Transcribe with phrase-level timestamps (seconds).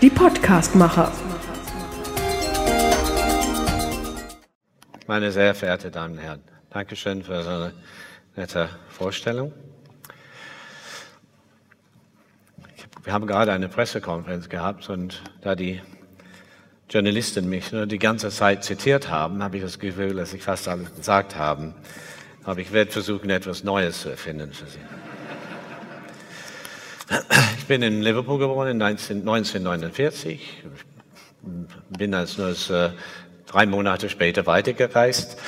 [0.00, 1.10] Die Podcastmacher.
[5.08, 7.72] Meine sehr verehrten Damen und Herren, Dankeschön für so eine
[8.36, 9.52] nette Vorstellung.
[13.02, 15.80] Wir haben gerade eine Pressekonferenz gehabt und da die
[16.88, 20.68] Journalisten mich nur die ganze Zeit zitiert haben, habe ich das Gefühl, dass ich fast
[20.68, 21.74] alles gesagt habe.
[22.44, 24.78] Aber ich werde versuchen, etwas Neues zu erfinden für Sie.
[27.58, 30.64] Ich bin in Liverpool geboren 1949.
[31.96, 32.90] Bin als nur äh,
[33.46, 35.38] drei Monate später weitergereist.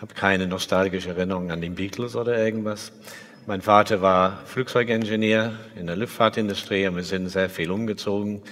[0.00, 2.92] Habe keine nostalgische Erinnerung an die Beatles oder irgendwas.
[3.46, 8.42] Mein Vater war Flugzeugingenieur in der Luftfahrtindustrie und wir sind sehr viel umgezogen.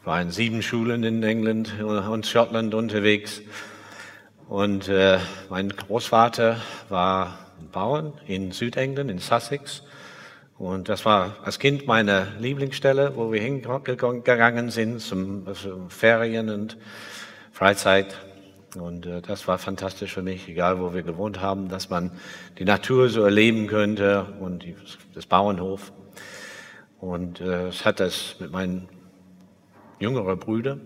[0.00, 3.42] Ich war in sieben Schulen in England und Schottland unterwegs.
[4.48, 5.18] Und äh,
[5.50, 7.38] mein Großvater war
[7.72, 9.82] Bauern in Südengland, in Sussex.
[10.58, 16.78] Und das war als Kind meine Lieblingsstelle, wo wir hingegangen sind zum also Ferien und
[17.52, 18.16] Freizeit.
[18.74, 22.10] Und äh, das war fantastisch für mich, egal wo wir gewohnt haben, dass man
[22.58, 24.76] die Natur so erleben könnte und die,
[25.14, 25.92] das Bauernhof.
[27.00, 28.88] Und äh, hat das mit meinen
[29.98, 30.80] jüngeren Brüdern,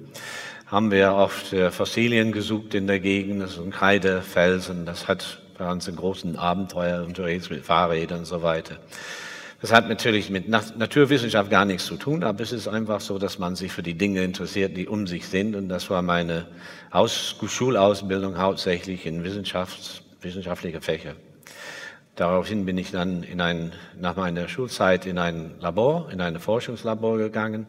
[0.67, 5.71] haben wir oft äh, Fossilien gesucht in der Gegend, das sind Kreidefelsen, das hat bei
[5.71, 8.79] uns einen großen Abenteuer unterwegs mit Fahrrädern und so weiter.
[9.61, 13.39] Das hat natürlich mit Naturwissenschaft gar nichts zu tun, aber es ist einfach so, dass
[13.39, 15.55] man sich für die Dinge interessiert, die um sich sind.
[15.55, 16.47] Und das war meine
[16.91, 21.15] Aus Schulausbildung hauptsächlich in Wissenschafts wissenschaftliche Fächer.
[22.17, 27.19] Daraufhin bin ich dann in ein, nach meiner Schulzeit in ein Labor, in ein Forschungslabor
[27.19, 27.67] gegangen,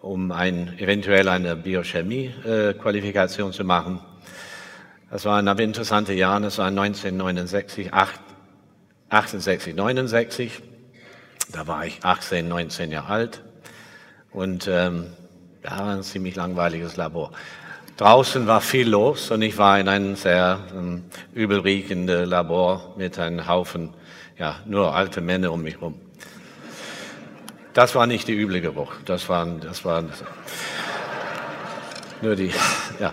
[0.00, 4.00] um ein, eventuell eine Biochemie-Qualifikation äh, zu machen.
[5.10, 7.90] Das waren aber interessante Jahre, das war 1969,
[9.08, 10.62] 68, 69.
[11.50, 13.42] Da war ich 18, 19 Jahre alt
[14.32, 15.06] und ähm,
[15.64, 17.32] ja, ein ziemlich langweiliges Labor.
[17.96, 21.04] Draußen war viel los und ich war in einem sehr ähm,
[21.34, 23.94] übelriechenden Labor mit einem Haufen,
[24.38, 25.94] ja, nur alte Männer um mich herum.
[27.72, 30.12] Das war nicht die üble Geruch, das waren, das waren
[32.20, 32.52] nur die,
[33.00, 33.12] ja.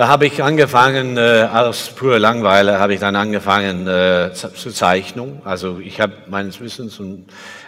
[0.00, 5.42] Da habe ich angefangen, äh, als pure Langweile, habe ich dann angefangen äh, zu Zeichnung.
[5.44, 6.98] Also ich habe meines Wissens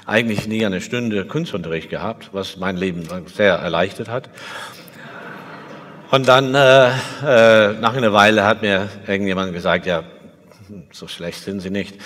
[0.06, 4.30] eigentlich nie eine Stunde Kunstunterricht gehabt, was mein Leben sehr erleichtert hat.
[6.10, 6.88] Und dann, äh,
[7.22, 10.02] äh, nach einer Weile hat mir irgendjemand gesagt, ja,
[10.90, 11.98] so schlecht sind Sie nicht.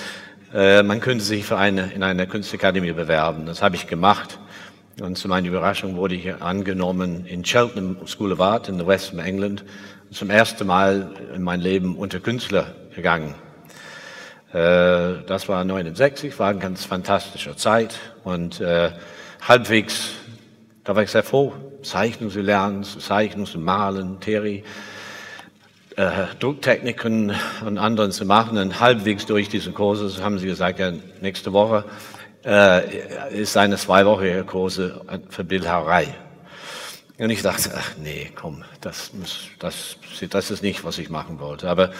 [0.52, 3.46] Äh, man könnte sich für eine, in einer Kunstakademie bewerben.
[3.46, 4.40] Das habe ich gemacht.
[5.00, 9.12] Und zu meiner Überraschung wurde ich angenommen in Cheltenham School of Art in the West
[9.14, 9.62] of England
[10.10, 13.34] zum ersten Mal in mein Leben unter Künstler gegangen.
[14.52, 18.90] Äh, das war 69, war eine ganz fantastische Zeit und äh,
[19.46, 20.12] halbwegs,
[20.84, 21.52] da war ich sehr froh,
[21.82, 24.64] Zeichnung zu lernen, Zeichnung zu malen, Theorie,
[25.96, 27.34] äh, Drucktechniken
[27.64, 28.58] und anderen zu machen.
[28.58, 31.84] Und halbwegs durch diese Kurse haben sie gesagt, ja, nächste Woche
[33.32, 35.00] ist eine zweiwöchige Kurse
[35.30, 36.14] für Bildhauerei.
[37.18, 39.10] Und ich dachte, ach nee, komm, das,
[39.58, 39.96] das,
[40.28, 41.68] das ist nicht, was ich machen wollte.
[41.68, 41.90] Aber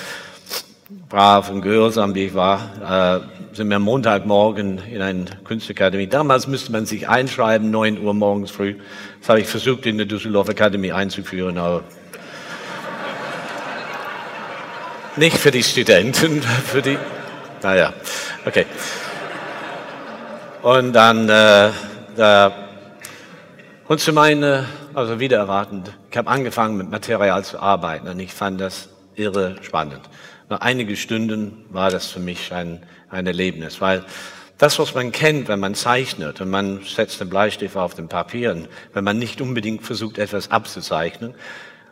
[1.09, 6.07] brav und gehörsam wie ich war, äh, sind wir Montagmorgen in eine Kunstakademie.
[6.07, 8.77] Damals müsste man sich einschreiben, 9 Uhr morgens früh.
[9.21, 11.83] Das habe ich versucht, in der Düsseldorf Akademie einzuführen, aber
[15.17, 16.99] nicht für die Studenten, für die,
[17.63, 17.95] naja,
[18.45, 18.67] okay.
[20.63, 21.71] Und dann, äh,
[22.17, 22.53] da,
[23.89, 25.93] und zu meiner also wieder erwartend.
[26.11, 30.01] Ich habe angefangen mit Material zu arbeiten und ich fand das irre spannend.
[30.49, 34.05] Nach einige Stunden war das für mich ein, ein Erlebnis, weil
[34.57, 38.69] das, was man kennt, wenn man zeichnet und man setzt den Bleistift auf den Papieren,
[38.95, 41.35] wenn man nicht unbedingt versucht, etwas abzuzeichnen,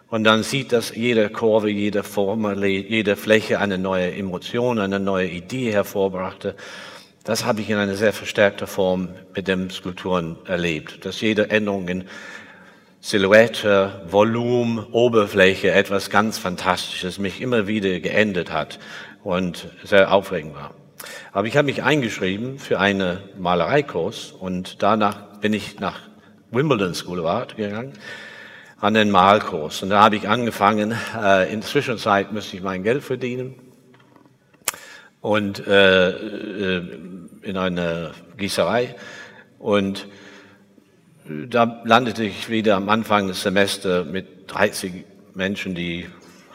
[0.09, 5.29] und dann sieht, dass jede Kurve, jede Formel, jede Fläche eine neue Emotion, eine neue
[5.29, 6.55] Idee hervorbrachte.
[7.25, 11.89] Das habe ich in einer sehr verstärkter Form mit den Skulpturen erlebt, dass jede Änderung
[11.89, 12.05] in
[13.07, 18.79] Silhouette, Volumen, Oberfläche, etwas ganz Fantastisches mich immer wieder geendet hat
[19.23, 20.73] und sehr aufregend war.
[21.31, 26.01] Aber ich habe mich eingeschrieben für einen Malereikurs und danach bin ich nach
[26.51, 27.93] Wimbledon School of Art gegangen
[28.81, 29.83] an den Malkurs.
[29.83, 33.55] Und da habe ich angefangen, äh, in der Zwischenzeit müsste ich mein Geld verdienen
[35.21, 36.83] und äh, äh
[37.43, 38.97] in einer Gießerei
[39.59, 40.09] und
[41.27, 45.05] da landete ich wieder am Anfang des Semesters mit 30
[45.35, 46.07] Menschen, die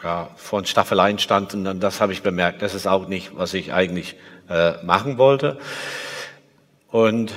[0.02, 1.66] ja, vor Staffeleien standen.
[1.66, 2.62] Und das habe ich bemerkt.
[2.62, 4.16] Das ist auch nicht, was ich eigentlich
[4.48, 5.58] äh, machen wollte.
[6.90, 7.32] Und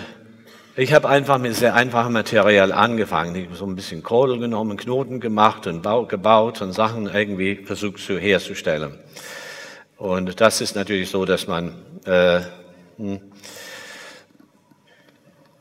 [0.76, 3.36] Ich habe einfach mit sehr einfachem Material angefangen.
[3.36, 8.00] Ich habe so ein bisschen Kohle genommen, Knoten gemacht und gebaut und Sachen irgendwie versucht
[8.00, 8.98] zu herzustellen.
[9.98, 11.76] Und das ist natürlich so, dass man
[12.06, 12.42] äh,
[12.98, 13.22] hm,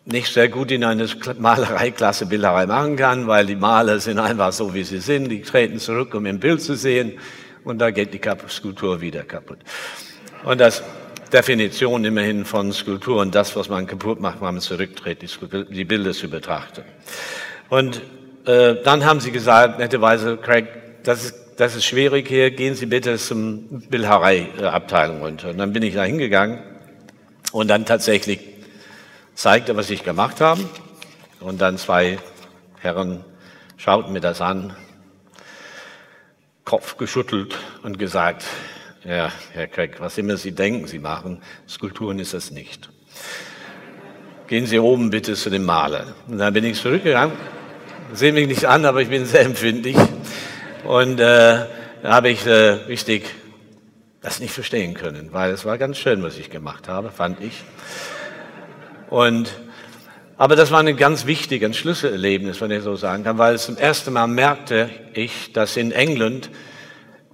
[0.05, 1.07] nicht sehr gut in eine
[1.39, 5.29] Malereiklasse Bilderei machen kann, weil die Maler sind einfach so, wie sie sind.
[5.29, 7.19] Die treten zurück, um im Bild zu sehen,
[7.65, 9.59] und da geht die Skulptur wieder kaputt.
[10.45, 10.83] Und das
[11.33, 16.29] Definition immerhin von Skulpturen, das, was man kaputt macht, wenn man zurücktritt, die, Bilder zu
[16.29, 16.83] betrachten.
[17.69, 18.03] Und
[18.45, 20.67] äh, dann haben sie gesagt, netterweise, Craig,
[21.05, 25.51] das ist, das ist schwierig hier, gehen Sie bitte zum Bildhauerei-Abteilung runter.
[25.51, 26.59] Und dann bin ich da hingegangen
[27.53, 28.41] und dann tatsächlich
[29.35, 30.63] zeigte, was ich gemacht habe.
[31.41, 32.19] Und dann zwei
[32.81, 33.25] Herren
[33.77, 34.77] schauten mir das an,
[36.65, 38.45] Kopf geschüttelt und gesagt,
[39.05, 42.89] ja, Herr Craig, was immer Sie denken, Sie machen, Skulpturen ist es nicht.
[44.47, 46.15] Gehen Sie oben bitte zu dem Maler.
[46.29, 47.37] Und dann bin ich zurückgegangen.
[48.13, 49.97] Sehen mich nicht an, aber ich bin sehr empfindlich.
[50.85, 51.67] Und äh,
[52.03, 52.51] da habe ich äh,
[52.87, 53.25] richtig
[54.21, 57.65] das nicht verstehen können, weil es war ganz schön, was ich gemacht habe, fand ich.
[59.13, 59.53] Und
[60.39, 64.15] aber das war ein ganz wichtiges Schlüsselerlebnis, wenn ich so sagen kann, weil zum ersten
[64.15, 66.49] Mal merkte ich, dass in England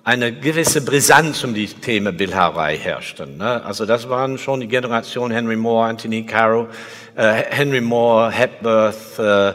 [0.03, 3.29] eine gewisse Brisanz um die Themen Bildhauerei herrschte.
[3.29, 3.65] Ne?
[3.65, 6.67] Also das waren schon die Generation Henry Moore, Anthony Caro,
[7.15, 9.55] äh, Henry Moore, Hepworth, äh,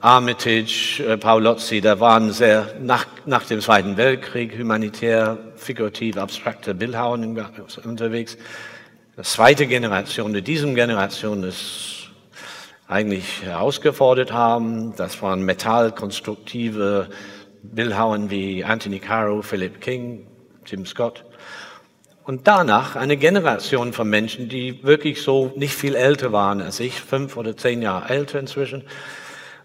[0.00, 7.18] Armitage, äh, Paolozzi, da waren sehr nach, nach dem Zweiten Weltkrieg humanitär, figurativ, abstrakte Bildhauer
[7.84, 8.38] unterwegs.
[9.18, 12.08] Die zweite Generation, die diesem Generation ist
[12.86, 17.08] eigentlich herausgefordert haben, das waren metallkonstruktive
[17.64, 20.28] Bildhauern wie Anthony Caro, Philip King,
[20.66, 21.24] Tim Scott.
[22.22, 27.00] Und danach eine Generation von Menschen, die wirklich so nicht viel älter waren als ich,
[27.00, 28.84] fünf oder zehn Jahre älter inzwischen.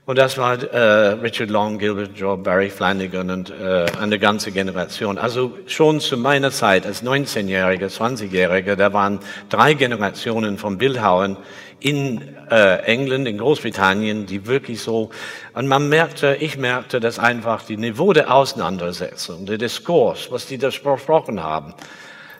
[0.05, 5.17] Und das war äh, Richard Long, Gilbert Job, Barry Flanagan und äh, eine ganze Generation.
[5.17, 11.37] Also schon zu meiner Zeit als 19-Jähriger, 20-Jähriger, da waren drei Generationen von Bildhauern
[11.79, 12.21] in
[12.51, 15.09] äh, England, in Großbritannien, die wirklich so,
[15.53, 20.57] und man merkte, ich merkte, dass einfach die Niveau der Auseinandersetzung, der Diskurs, was die
[20.57, 21.73] da besprochen haben,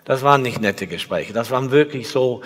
[0.03, 2.41] das waren nicht nette Gespräche, das waren wirklich so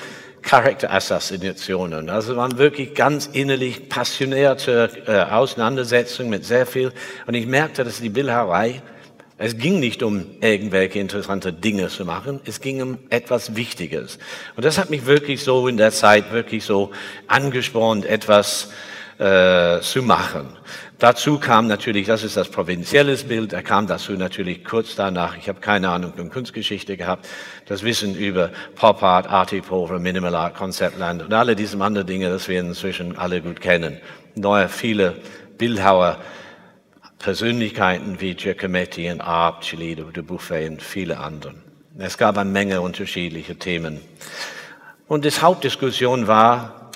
[0.48, 6.94] Charakterassassinationen, also waren wirklich ganz innerlich passionierte äh, Auseinandersetzungen mit sehr viel,
[7.26, 8.82] und ich merkte, dass die Bildhauerei
[9.40, 14.18] es ging nicht um irgendwelche interessante Dinge zu machen, es ging um etwas Wichtiges.
[14.56, 16.92] Und das hat mich wirklich so in der Zeit wirklich so
[17.28, 18.72] angespornt, etwas
[19.20, 20.58] äh, zu machen.
[21.00, 25.48] Dazu kam natürlich, das ist das provinzielles Bild, er kam dazu natürlich kurz danach, ich
[25.48, 27.28] habe keine Ahnung von Kunstgeschichte gehabt,
[27.68, 32.30] das Wissen über Pop Art, Art Decover, Minimal Art, Conceptland und alle diese anderen Dinge,
[32.30, 34.00] das wir inzwischen alle gut kennen.
[34.34, 35.20] Neue, viele
[35.60, 36.18] Bildhauer
[37.20, 41.54] Persönlichkeiten wie Giacometti und Arp, Chile, de Buffet und viele andere.
[42.00, 44.02] Es gab eine Menge unterschiedliche Themen.
[45.08, 46.92] Und die Hauptdiskussion war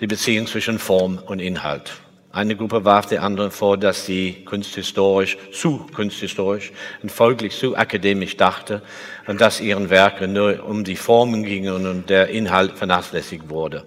[0.00, 1.92] die Beziehung zwischen Form und Inhalt.
[2.32, 6.70] Eine Gruppe warf der anderen vor, dass sie kunsthistorisch, zu kunsthistorisch
[7.02, 8.82] und folglich zu akademisch dachte
[9.26, 13.84] und dass ihren Werke nur um die Formen gingen und der Inhalt vernachlässigt wurde.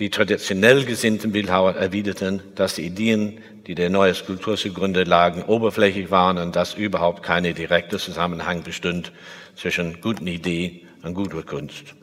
[0.00, 6.10] Die traditionell gesinnten Bildhauer erwiderten, dass die Ideen die der neue Skulptur zugrunde lagen, oberflächlich
[6.10, 9.12] waren und dass überhaupt keine direkte Zusammenhang bestund
[9.54, 11.94] zwischen guten Ideen und guter Kunst.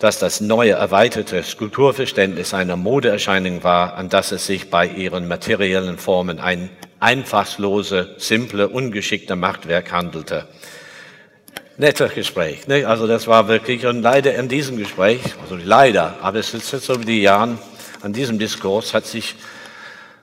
[0.00, 5.98] Dass das neue erweiterte Skulpturverständnis einer Modeerscheinung war, an das es sich bei ihren materiellen
[5.98, 10.48] Formen ein einfachslose, simple, ungeschickte Machtwerk handelte.
[11.76, 12.66] Netter Gespräch.
[12.66, 12.86] Ne?
[12.86, 16.88] Also das war wirklich, und leider in diesem Gespräch, also leider, aber es ist jetzt
[16.88, 17.58] über die Jahre,
[18.02, 19.34] an diesem Diskurs hat sich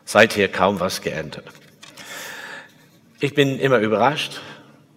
[0.05, 1.46] seither kaum was geändert.
[3.19, 4.41] Ich bin immer überrascht,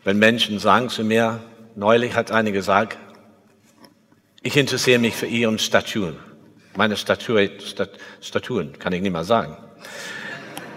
[0.05, 1.41] wenn Menschen sagen zu mir,
[1.77, 2.99] neulich hat eine gesagt,
[4.43, 6.17] ich interessiere mich für Ihren Statuen.
[6.77, 9.57] Meine Statue, Stat, Statuen kann ich nicht mal sagen.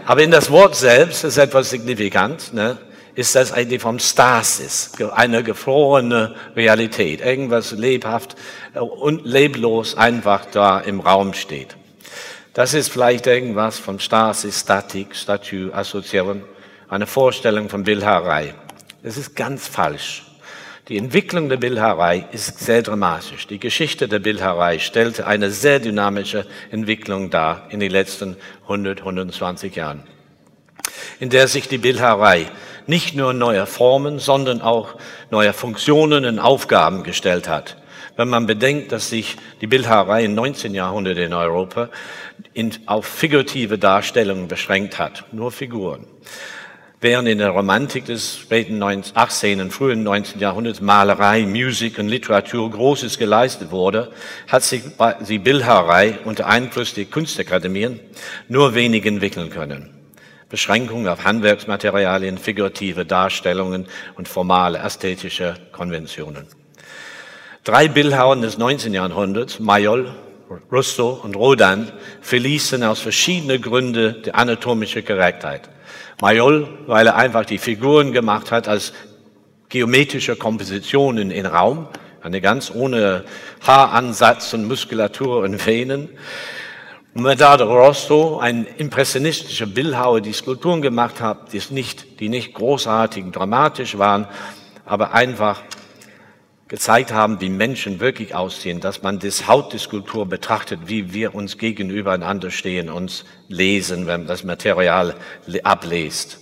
[0.05, 2.77] Aber in das Wort selbst ist etwas signifikant, ne?
[3.15, 8.35] ist das eigentlich vom Stasis, eine gefrorene Realität, irgendwas lebhaft
[8.73, 11.75] und leblos einfach da im Raum steht.
[12.53, 16.43] Das ist vielleicht irgendwas von Stasis, Statik, Statue, Assoziation,
[16.89, 18.55] eine Vorstellung von Bildhauerei.
[19.03, 20.22] Das ist ganz falsch.
[20.89, 23.47] Die Entwicklung der Bildhauerei ist sehr dramatisch.
[23.47, 29.77] Die Geschichte der Bildhauerei stellte eine sehr dynamische Entwicklung dar in den letzten 100, 120
[29.77, 30.03] Jahren,
[31.21, 32.47] in der sich die Bildhauerei
[32.85, 34.95] nicht nur neue Formen, sondern auch
[35.31, 37.77] neue Funktionen und Aufgaben gestellt hat.
[38.15, 40.75] wenn man bedenkt, dass sich die Bildhauerei im 19.
[40.75, 41.89] Jahrhundert in Europa
[42.53, 46.05] in, auf figurative Darstellungen beschränkt hat, nur Figuren.
[47.03, 49.59] Während in der Romantik des späten 18.
[49.59, 50.39] und frühen 19.
[50.39, 54.13] Jahrhunderts Malerei, Musik und Literatur Großes geleistet wurde,
[54.47, 54.83] hat sich
[55.27, 57.99] die Bildhauerei unter Einfluss der Kunstakademien
[58.47, 59.89] nur wenig entwickeln können.
[60.47, 66.47] Beschränkungen auf Handwerksmaterialien, figurative Darstellungen und formale ästhetische Konventionen.
[67.65, 68.93] Drei Bildhauern des 19.
[68.93, 70.09] Jahrhunderts, Mayol,
[70.71, 71.91] Russo und Rodin,
[72.21, 75.67] verließen aus verschiedenen Gründen die anatomische Korrektheit.
[76.23, 78.93] Mayol, weil er einfach die Figuren gemacht hat als
[79.67, 81.89] geometrische Kompositionen in Raum,
[82.21, 83.25] eine ganz ohne
[83.59, 86.07] Haaransatz und Muskulatur und Venen.
[87.13, 93.97] Medard Rosso, ein impressionistischer Bildhauer, die Skulpturen gemacht hat, die nicht, die nicht großartig dramatisch
[93.97, 94.25] waren,
[94.85, 95.61] aber einfach
[96.73, 101.35] gezeigt haben, wie Menschen wirklich aussehen, dass man das Haut der Skulptur betrachtet, wie wir
[101.35, 105.13] uns gegenüber einander stehen, uns lesen, wenn man das Material
[105.61, 106.39] ablest.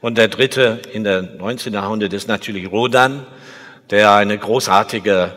[0.00, 1.74] Und der dritte in der 19.
[1.74, 3.26] Jahrhundert ist natürlich Rodan,
[3.90, 5.36] der eine großartige,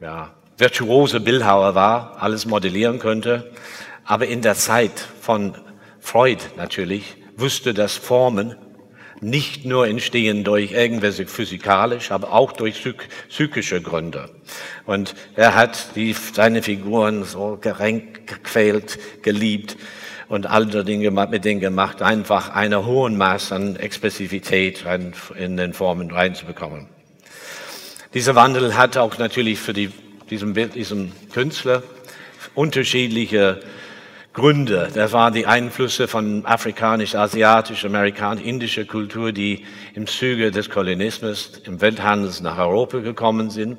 [0.00, 3.50] ja, virtuose Bildhauer war, alles modellieren könnte.
[4.06, 5.54] Aber in der Zeit von
[6.00, 8.56] Freud natürlich wusste, dass Formen
[9.20, 12.82] nicht nur entstehen durch irgendwelche physikalisch, aber auch durch
[13.28, 14.30] psychische Gründe.
[14.86, 19.76] Und er hat die, seine Figuren so gerenkt, gequält, geliebt
[20.28, 24.84] und andere Dinge mit denen gemacht, einfach eine hohen Maß an Expressivität
[25.36, 26.86] in den Formen reinzubekommen.
[28.14, 29.90] Dieser Wandel hat auch natürlich für die,
[30.30, 31.82] diesen, diesen Künstler
[32.54, 33.60] unterschiedliche
[34.40, 34.88] Gründe.
[34.94, 41.60] Das waren die Einflüsse von afrikanisch, asiatisch, amerikanisch, indischer Kultur, die im Zuge des Kolonismus,
[41.66, 43.76] im Welthandels nach Europa gekommen sind.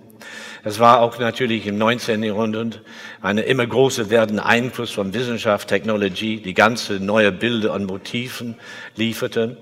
[0.64, 2.22] Es war auch natürlich im 19.
[2.22, 2.84] Jahrhundert
[3.24, 8.54] eine immer größer werdende Einfluss von Wissenschaft, Technologie, die ganze neue Bilder und Motiven
[8.96, 9.58] lieferte.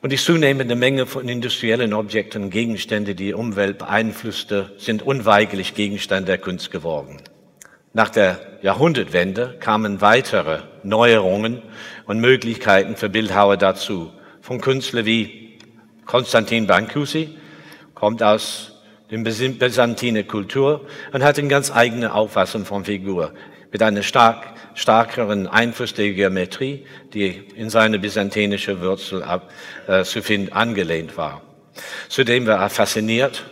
[0.00, 5.74] Und die zunehmende Menge von industriellen Objekten und Gegenständen, die die Umwelt beeinflusste, sind unweigerlich
[5.74, 7.18] Gegenstand der Kunst geworden.
[7.94, 11.62] Nach der Jahrhundertwende kamen weitere Neuerungen
[12.06, 14.10] und Möglichkeiten für Bildhauer dazu.
[14.40, 15.58] Von Künstlern wie
[16.06, 17.36] Konstantin Brancusi,
[17.94, 18.72] kommt aus
[19.10, 23.32] der byzantiner Kultur und hat eine ganz eigene Auffassung von Figur
[23.70, 29.50] mit einer stark, stärkeren Einfluss der Geometrie, die in seine byzantinische Wurzel ab,
[29.86, 31.42] äh, zu finden angelehnt war.
[32.08, 33.44] Zudem war er fasziniert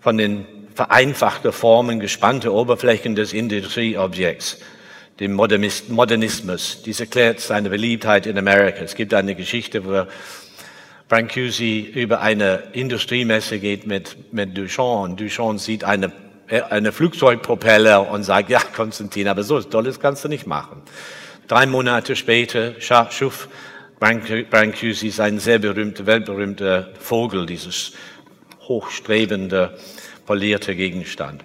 [0.00, 4.58] von den vereinfachte Formen, gespannte Oberflächen des Industrieobjekts,
[5.20, 6.82] dem Modernismus.
[6.82, 8.80] Dies erklärt seine Beliebtheit in Amerika.
[8.82, 10.06] Es gibt eine Geschichte, wo
[11.08, 16.10] Brancusi über eine Industriemesse geht mit, mit Duchamp und Duchamp sieht eine,
[16.70, 20.82] eine Flugzeugpropeller und sagt, ja, Konstantin, aber so Tolles kannst du nicht machen.
[21.46, 23.48] Drei Monate später schuf
[24.00, 27.92] Brancusi seinen sehr berühmten, weltberühmten Vogel, dieses
[28.62, 29.78] hochstrebende
[30.26, 31.44] polierte Gegenstand.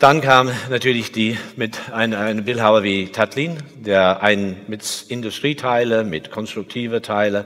[0.00, 6.30] Dann kam natürlich die mit einem ein Bildhauer wie Tatlin, der ein, mit Industrieteile, mit
[6.30, 7.44] konstruktive Teile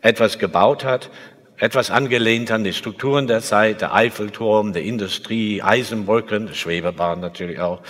[0.00, 1.10] etwas gebaut hat,
[1.58, 7.82] etwas angelehnt an die Strukturen der Zeit, der Eiffelturm, der Industrie, Eisenbrücken, Schwebebahn natürlich auch,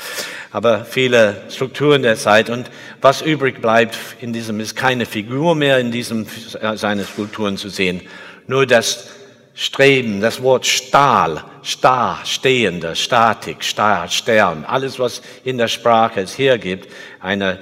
[0.51, 2.51] aber viele Strukturen der Zeit.
[2.51, 6.27] Und was übrig bleibt in diesem ist keine Figur mehr in diesem
[6.75, 8.03] seine Skulpturen zu sehen,
[8.49, 9.14] nur das
[9.57, 16.37] Streben, das Wort Stahl, Star, Stehende, Statik, Star, Stern, alles, was in der Sprache es
[16.37, 16.89] hergibt,
[17.21, 17.61] eine,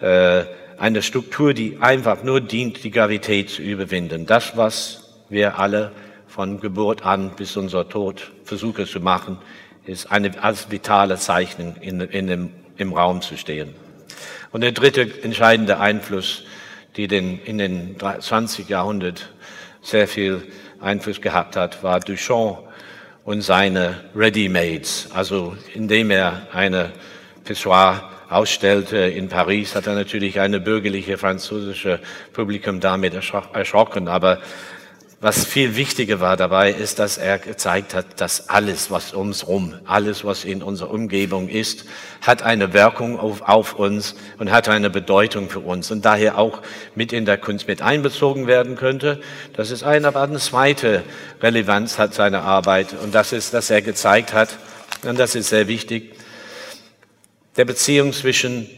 [0.00, 0.44] äh,
[0.78, 4.24] eine Struktur, die einfach nur dient, die Gravität zu überwinden.
[4.24, 5.92] Das, was wir alle
[6.26, 9.38] von Geburt an bis unser Tod versuchen zu machen,
[9.84, 13.74] ist eine als vitale Zeichnung in, in dem, im Raum zu stehen.
[14.50, 16.44] Und der dritte entscheidende Einfluss,
[16.96, 19.28] die den, in den 20 Jahrhundert
[19.82, 20.42] sehr viel
[20.84, 22.58] Einfluss gehabt hat, war Duchamp
[23.24, 25.08] und seine Ready-Mades.
[25.14, 26.92] Also indem er eine
[27.44, 32.00] Pissoir ausstellte in Paris, hat er natürlich eine bürgerliche französische
[32.32, 34.08] Publikum damit erschrocken.
[34.08, 34.40] Aber
[35.20, 39.74] was viel wichtiger war dabei, ist, dass er gezeigt hat, dass alles, was ums rum,
[39.86, 41.86] alles, was in unserer Umgebung ist,
[42.20, 46.60] hat eine Wirkung auf, auf uns und hat eine Bedeutung für uns und daher auch
[46.94, 49.20] mit in der Kunst mit einbezogen werden könnte.
[49.54, 51.02] Das ist eine, aber eine zweite
[51.40, 54.58] Relevanz hat seine Arbeit und das ist, dass er gezeigt hat,
[55.04, 56.14] und das ist sehr wichtig,
[57.56, 58.68] der Beziehung zwischen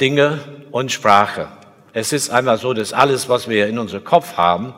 [0.00, 1.48] Dinge und Sprache.
[1.92, 4.74] Es ist einfach so, dass alles, was wir in unserem Kopf haben,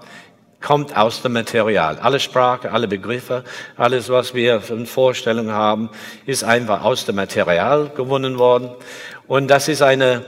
[0.65, 1.99] kommt aus dem Material.
[1.99, 3.45] Alle Sprache, alle Begriffe,
[3.77, 5.91] alles, was wir von Vorstellungen haben,
[6.25, 8.71] ist einfach aus dem Material gewonnen worden.
[9.29, 10.25] Und das ist eine,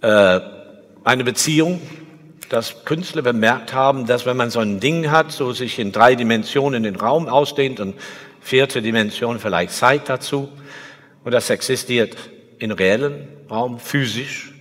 [0.00, 0.40] äh,
[1.04, 1.80] eine Beziehung,
[2.48, 6.14] dass Künstler bemerkt haben, dass wenn man so ein Ding hat, so sich in drei
[6.14, 7.94] Dimensionen den Raum ausdehnt und
[8.40, 10.48] vierte Dimension vielleicht Zeit dazu,
[11.22, 12.16] und das existiert
[12.58, 14.54] in reellen Raum, physisch,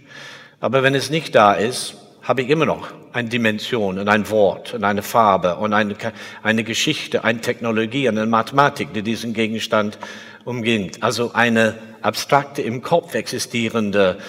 [0.59, 1.95] aber wenn es nicht da ist,
[2.29, 5.95] habe ich immer noch eine Dimension und ein Wort und eine Farbe und eine,
[6.43, 9.97] eine Geschichte, eine Technologie, eine Mathematik, die diesen Gegenstand
[10.45, 11.01] umgingt.
[11.01, 14.19] Also eine abstrakte, im Kopf existierende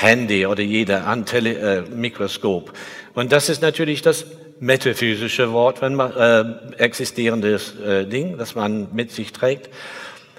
[0.00, 2.72] Handy oder jeder Antele äh, Mikroskop.
[3.14, 4.26] Und das ist natürlich das
[4.58, 9.70] metaphysische Wort, wenn man äh, existierendes äh, Ding, das man mit sich trägt.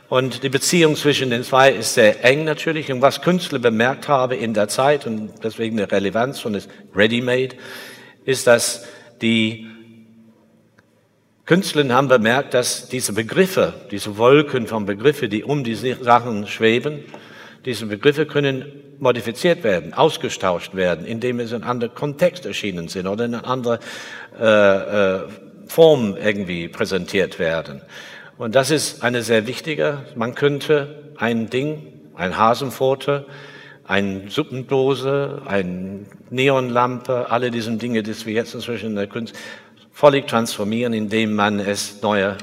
[0.09, 2.91] Und die Beziehung zwischen den zwei ist sehr eng natürlich.
[2.91, 7.55] Und was Künstler bemerkt habe in der Zeit und deswegen die Relevanz von das Ready-Made,
[8.25, 8.85] ist, dass
[9.21, 9.67] die
[11.45, 17.03] Künstler haben bemerkt, dass diese Begriffe, diese Wolken von Begriffe, die um diese Sachen schweben,
[17.65, 18.65] diese Begriffe können
[18.99, 23.47] modifiziert werden, ausgetauscht werden, indem es in einem anderen Kontext erschienen sind oder in einer
[23.47, 23.79] anderen
[24.39, 25.21] äh, äh,
[25.67, 27.81] Form irgendwie präsentiert werden.
[28.37, 30.05] Und das ist eine sehr wichtige.
[30.15, 33.25] Man könnte ein Ding, ein Hasenpfote,
[33.85, 39.35] eine Suppendose, eine Neonlampe, alle diese Dinge, die wir jetzt inzwischen in der Kunst
[39.91, 42.37] völlig transformieren, indem man es neue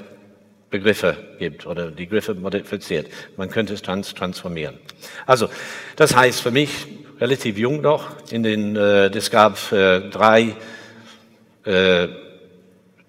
[0.70, 3.08] Begriffe gibt oder die Begriffe modifiziert.
[3.36, 4.78] Man könnte es trans transformieren.
[5.26, 5.48] Also,
[5.96, 6.86] das heißt für mich
[7.20, 8.06] relativ jung noch.
[8.30, 10.54] In den, äh, es gab äh, drei
[11.64, 12.08] äh,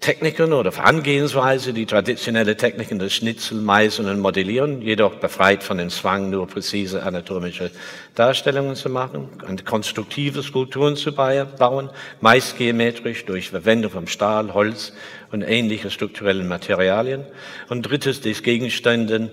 [0.02, 5.90] Techniken oder Herangehensweise, die traditionelle Techniken des Schnitzel, Meißeln und Modellieren, jedoch befreit von dem
[5.90, 7.70] Zwang, nur präzise anatomische
[8.16, 9.28] Darstellungen zu machen,
[9.64, 11.88] konstruktive Skulpturen zu bauen,
[12.20, 14.92] meist geometrisch durch Verwendung von Stahl, Holz
[15.30, 17.24] und ähnliche strukturellen Materialien.
[17.68, 19.30] Und drittens, die Gegenständen,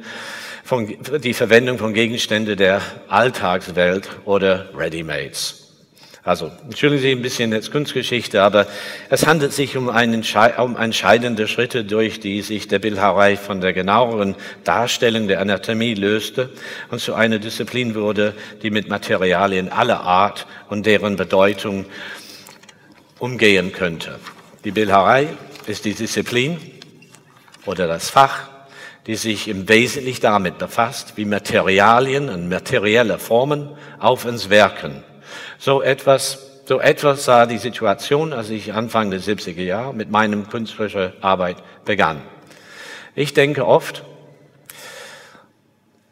[0.63, 0.88] von,
[1.23, 5.59] die Verwendung von Gegenständen der Alltagswelt oder Ready-Mades.
[6.21, 8.67] Also, entschuldigen Sie ein bisschen jetzt Kunstgeschichte, aber
[9.10, 10.25] es handelt sich um, einen,
[10.58, 16.49] um entscheidende Schritte, durch die sich der Bildhauerei von der genaueren Darstellung der Anatomie löste
[16.91, 21.86] und zu einer Disziplin wurde, die mit Materialien aller Art und deren Bedeutung
[23.17, 24.19] umgehen könnte.
[24.65, 25.29] Die Bildhauerei
[25.67, 26.60] ist die Disziplin
[27.65, 28.49] oder das Fach,
[29.08, 35.03] die sich im Wesentlichen damit befasst, wie Materialien und materielle Formen auf uns wirken
[35.60, 40.50] so etwas, so etwas sah die Situation, als ich Anfang der 70er Jahre mit meinem
[40.50, 42.22] künstlerischen Arbeit begann.
[43.13, 44.04] Ich denke oft,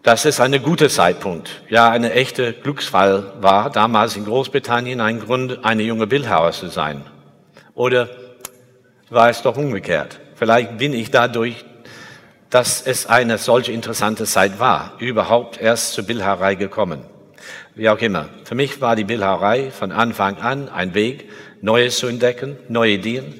[0.03, 5.63] dass es ein guter Zeitpunkt, ja, eine echte Glücksfall war, damals in Großbritannien ein Grund,
[5.63, 7.03] eine junge Bildhauer zu sein.
[7.73, 8.09] Oder
[9.09, 10.19] war es doch umgekehrt?
[10.35, 11.65] Vielleicht bin ich dadurch,
[12.49, 17.05] dass es eine solche interessante Zeit war, überhaupt erst zur Bildhauerei gekommen.
[17.77, 18.27] Wie auch immer.
[18.43, 21.29] Für mich war die Bildhauerei von Anfang an ein Weg,
[21.61, 23.39] Neues zu entdecken, neue Ideen,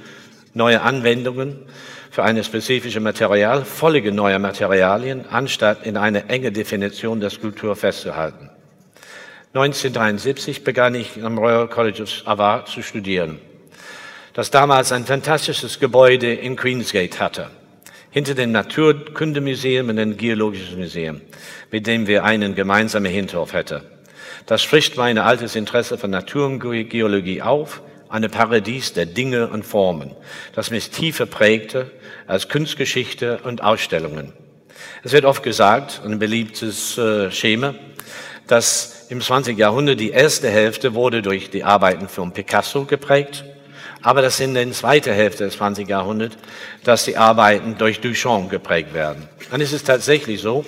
[0.54, 1.66] neue Anwendungen
[2.12, 8.52] für eine spezifische Material, völlige neue Materialien, anstatt in eine enge Definition der Skulptur festzuhalten.
[9.56, 13.40] 1973 begann ich am Royal College of Art zu studieren,
[14.34, 17.50] das damals ein fantastisches Gebäude in Queensgate hatte,
[18.12, 21.22] hinter dem Naturkundemuseum und dem Geologischen Museum,
[21.72, 23.97] mit dem wir einen gemeinsamen Hinterhof hätten.
[24.48, 29.64] Das spricht mein altes Interesse für Natur und Geologie auf, eine Paradies der Dinge und
[29.66, 30.16] Formen,
[30.56, 31.92] das mich tiefer prägte
[32.28, 34.32] als Kunstgeschichte und Ausstellungen.
[35.04, 37.76] Es wird oft gesagt, ein beliebtes äh, Schema,
[38.48, 39.58] dass im 20.
[39.58, 43.44] Jahrhundert die erste Hälfte wurde durch die Arbeiten von Picasso geprägt,
[44.02, 45.90] aber dass in der zweiten Hälfte des 20.
[45.90, 46.38] Jahrhunderts,
[46.86, 49.28] dass die Arbeiten durch Duchamp geprägt werden.
[49.52, 50.64] Es ist tatsächlich so,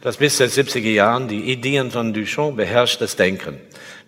[0.00, 3.60] dass bis den 70er Jahren die Ideen von Duchamp beherrscht das Denken.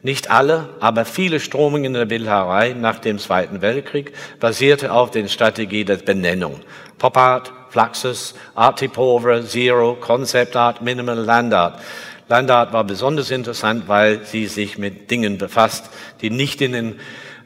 [0.03, 5.29] Nicht alle, aber viele Strömungen in der Bildhauerei nach dem Zweiten Weltkrieg basierte auf den
[5.29, 6.61] Strategie der Benennung.
[6.98, 11.81] Pop Art, Fluxus, Art Typova, Zero, Concept Art, Minimal Land Art.
[12.29, 15.90] Land Art war besonders interessant, weil sie sich mit Dingen befasst,
[16.22, 17.00] die nicht in den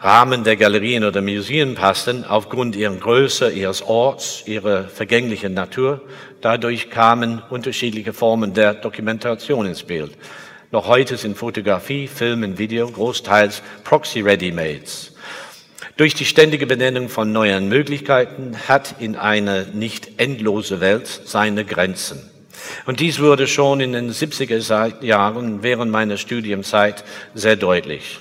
[0.04, 6.02] Rahmen der Galerien oder Museen passten, aufgrund ihrer Größe, ihres Orts, ihrer vergänglichen Natur.
[6.42, 10.12] Dadurch kamen unterschiedliche Formen der Dokumentation ins Bild.
[10.72, 15.14] Noch heute sind Fotografie, Film und Video großteils Proxy-Ready-Mades.
[15.96, 22.28] Durch die ständige Benennung von neuen Möglichkeiten hat in eine nicht endlose Welt seine Grenzen.
[22.84, 28.20] Und dies wurde schon in den 70er Jahren während meiner Studienzeit sehr deutlich.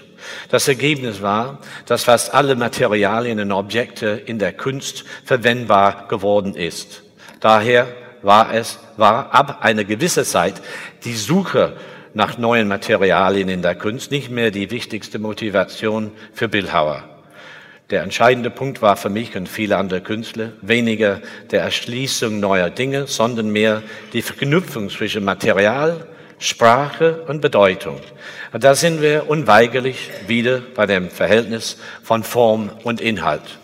[0.50, 7.04] Das Ergebnis war, dass fast alle Materialien und Objekte in der Kunst verwendbar geworden ist.
[7.40, 7.88] Daher
[8.22, 10.62] war es, war ab einer gewissen Zeit
[11.04, 11.76] die Suche
[12.14, 17.04] nach neuen Materialien in der Kunst nicht mehr die wichtigste Motivation für Bildhauer.
[17.90, 23.08] Der entscheidende Punkt war für mich und viele andere Künstler weniger der Erschließung neuer Dinge,
[23.08, 23.84] sondern mehr
[24.14, 26.08] die Verknüpfung zwischen Material,
[26.44, 28.00] Sprache und Bedeutung.
[28.52, 33.60] Da sind wir unweigerlich wieder bei dem Verhältnis von Form und Inhalt.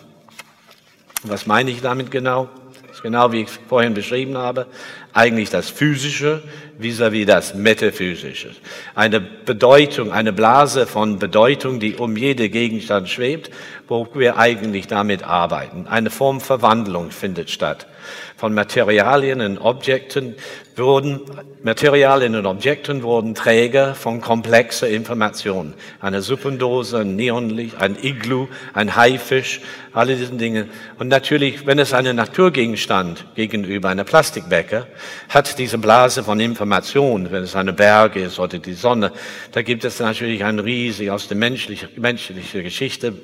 [1.22, 2.48] Was meine ich damit genau?
[2.86, 4.66] Das ist genau wie ich vorhin beschrieben habe
[5.12, 6.42] eigentlich das Physische
[6.78, 8.50] vis-à-vis -vis das Metaphysische.
[8.94, 13.50] Eine Bedeutung, eine Blase von Bedeutung, die um jede Gegenstand schwebt,
[13.88, 15.86] wo wir eigentlich damit arbeiten.
[15.88, 17.86] Eine Form Verwandlung findet statt.
[18.36, 20.34] Von Materialien und Objekten
[20.76, 21.20] wurden,
[21.62, 25.74] Materialien und Objekten wurden Träger von komplexer Information.
[26.00, 29.60] Eine Suppendose, ein Neonlicht, ein Iglu, ein Haifisch,
[29.92, 30.68] alle diese Dinge.
[30.98, 34.86] Und natürlich, wenn es einen Naturgegenstand gegenüber einer Plastikbäcker
[35.28, 39.12] hat diese Blase von Information, wenn es eine Berg ist oder die Sonne,
[39.52, 43.14] da gibt es natürlich ein riesig aus der menschlichen, menschlichen Geschichte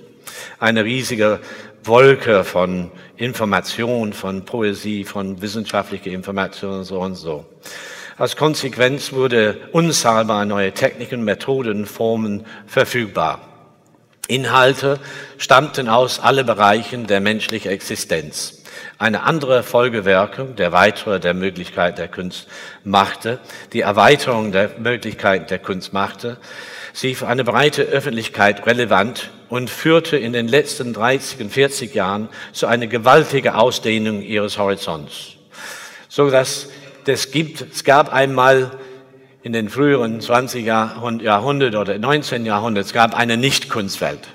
[0.58, 1.40] eine riesige
[1.84, 7.46] Wolke von Information, von Poesie, von wissenschaftlicher Information und so und so.
[8.18, 13.40] Als Konsequenz wurde unzahlbar neue Techniken, Methoden, Formen verfügbar.
[14.26, 14.98] Inhalte
[15.38, 18.62] stammten aus alle Bereichen der menschlichen Existenz.
[18.98, 22.48] Eine andere Folgewirkung, der weitere der Möglichkeit der Kunst
[22.82, 23.38] machte,
[23.72, 26.38] die Erweiterung der Möglichkeit der Kunst machte,
[26.96, 32.30] sie für eine breite Öffentlichkeit relevant und führte in den letzten 30 und 40 Jahren
[32.52, 35.34] zu einer gewaltigen Ausdehnung ihres Horizonts.
[36.08, 36.70] So dass
[37.06, 38.70] es gibt, es gab einmal
[39.42, 42.46] in den früheren 20 Jahrhundert oder 19.
[42.46, 44.26] Jahrhundert, es gab eine Nicht-Kunstwelt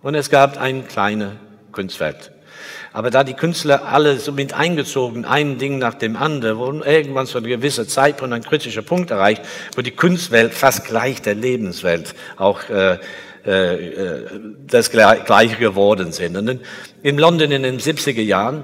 [0.00, 1.36] und es gab eine kleine
[1.72, 2.30] Kunstwelt.
[2.94, 7.26] Aber da die Künstler alle so mit eingezogen, ein Ding nach dem anderen, wurden irgendwann
[7.26, 9.42] so eine gewisse Zeit und ein kritischer Punkt erreicht,
[9.74, 12.98] wo die Kunstwelt fast gleich der Lebenswelt auch äh,
[13.44, 14.30] äh,
[14.68, 16.36] das Gleiche geworden sind.
[16.36, 16.60] Und
[17.02, 18.62] in London in den 70er Jahren,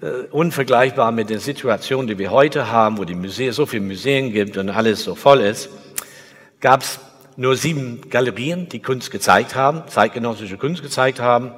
[0.00, 4.32] äh, unvergleichbar mit der Situation, die wir heute haben, wo die Museen, so viele Museen
[4.32, 5.68] gibt und alles so voll ist,
[6.60, 7.00] gab es
[7.36, 11.50] nur sieben Galerien, die Kunst gezeigt haben, zeitgenössische Kunst gezeigt haben.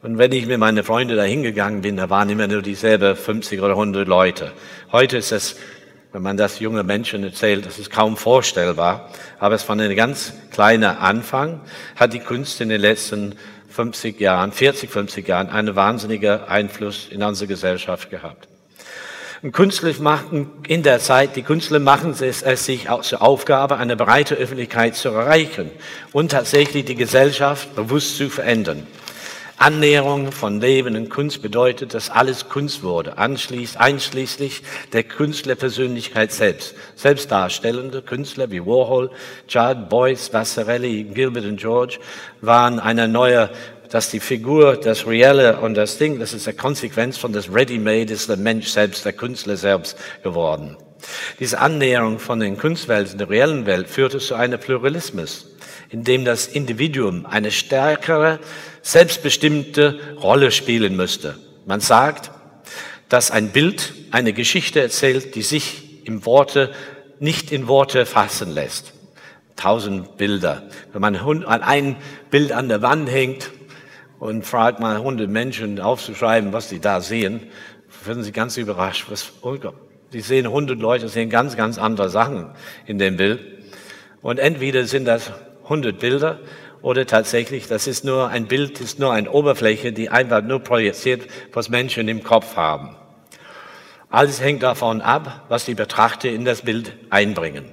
[0.00, 3.60] Und wenn ich mit meinen Freunden da hingegangen bin, da waren immer nur dieselbe 50
[3.60, 4.52] oder 100 Leute.
[4.92, 5.56] Heute ist es,
[6.12, 9.10] wenn man das junge Menschen erzählt, das ist kaum vorstellbar.
[9.40, 11.60] Aber es war ein ganz kleiner Anfang,
[11.96, 13.34] hat die Kunst in den letzten
[13.70, 18.46] 50 Jahren, 40, 50 Jahren einen wahnsinnigen Einfluss in unsere Gesellschaft gehabt.
[19.42, 23.76] Und Künstler machen in der Zeit, die Künstler machen es, es sich auch zur Aufgabe,
[23.76, 25.70] eine breite Öffentlichkeit zu erreichen
[26.12, 28.86] und tatsächlich die Gesellschaft bewusst zu verändern.
[29.58, 36.76] Annäherung von Leben und Kunst bedeutet, dass alles Kunst wurde, einschließlich der Künstlerpersönlichkeit selbst.
[36.94, 39.10] Selbstdarstellende Künstler wie Warhol,
[39.48, 41.98] Judd, Boyce, Vasarelli, Gilbert und George
[42.40, 43.50] waren eine neue
[43.90, 48.12] dass die Figur, das Reelle und das Ding, das ist eine Konsequenz von das Ready-Made,
[48.12, 50.76] ist der Mensch selbst, der Künstler selbst geworden.
[51.40, 55.46] Diese Annäherung von den Kunstwelten der reellen Welt führte zu einem Pluralismus,
[55.90, 58.40] in dem das Individuum eine stärkere
[58.88, 61.36] selbstbestimmte Rolle spielen müsste.
[61.66, 62.30] Man sagt,
[63.10, 66.72] dass ein Bild eine Geschichte erzählt, die sich im Worte,
[67.18, 68.94] nicht in Worte fassen lässt.
[69.56, 70.62] Tausend Bilder.
[70.92, 71.96] Wenn man ein
[72.30, 73.50] Bild an der Wand hängt
[74.20, 77.42] und fragt mal hundert Menschen aufzuschreiben, was sie da sehen,
[78.06, 79.06] werden sie ganz überrascht.
[79.10, 79.32] Was,
[80.10, 82.52] sie sehen hundert Leute, sehen ganz, ganz andere Sachen
[82.86, 83.40] in dem Bild.
[84.22, 85.30] Und entweder sind das
[85.68, 86.38] hundert Bilder
[86.82, 91.26] oder tatsächlich, das ist nur ein Bild, ist nur eine Oberfläche, die einfach nur projiziert,
[91.52, 92.96] was Menschen im Kopf haben.
[94.10, 97.66] Alles hängt davon ab, was die Betrachter in das Bild einbringen.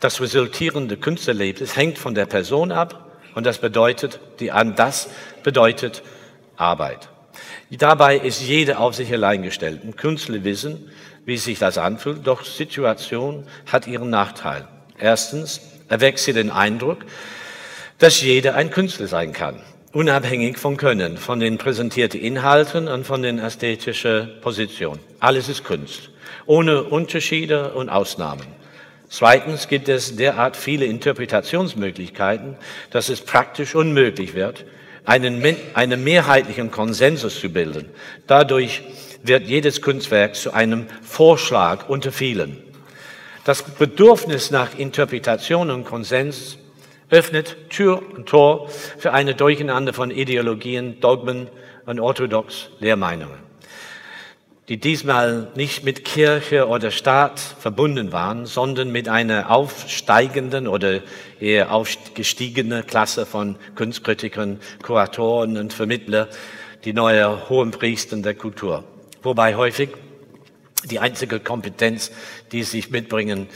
[0.00, 5.08] Das resultierende Künstlerlebnis hängt von der Person ab und das bedeutet, die an das
[5.42, 6.02] bedeutet
[6.56, 7.08] Arbeit.
[7.70, 9.82] Dabei ist jeder auf sich allein gestellt.
[9.84, 10.90] Ein Künstler wissen,
[11.24, 14.68] wie sich das anfühlt, doch Situation hat ihren Nachteil.
[14.98, 16.98] Erstens erweckt sie den Eindruck,
[18.02, 19.60] dass jeder ein Künstler sein kann,
[19.92, 24.98] unabhängig von Können, von den präsentierten Inhalten und von den ästhetischen Positionen.
[25.20, 26.10] Alles ist Kunst,
[26.44, 28.42] ohne Unterschiede und Ausnahmen.
[29.08, 32.56] Zweitens gibt es derart viele Interpretationsmöglichkeiten,
[32.90, 34.64] dass es praktisch unmöglich wird,
[35.04, 35.40] einen,
[35.74, 37.88] einen mehrheitlichen Konsensus zu bilden.
[38.26, 38.82] Dadurch
[39.22, 42.56] wird jedes Kunstwerk zu einem Vorschlag unter vielen.
[43.44, 46.58] Das Bedürfnis nach Interpretation und Konsens
[47.12, 51.46] öffnet Tür und Tor für eine Durcheinander von Ideologien, Dogmen
[51.84, 53.38] und orthodox Lehrmeinungen,
[54.68, 61.00] die diesmal nicht mit Kirche oder Staat verbunden waren, sondern mit einer aufsteigenden oder
[61.38, 66.28] eher aufgestiegenen Klasse von Kunstkritikern, Kuratoren und Vermittler,
[66.84, 68.84] die neue Hohenpriester der Kultur.
[69.22, 69.90] Wobei häufig
[70.90, 72.10] die einzige Kompetenz,
[72.52, 73.48] die sie mitbringen,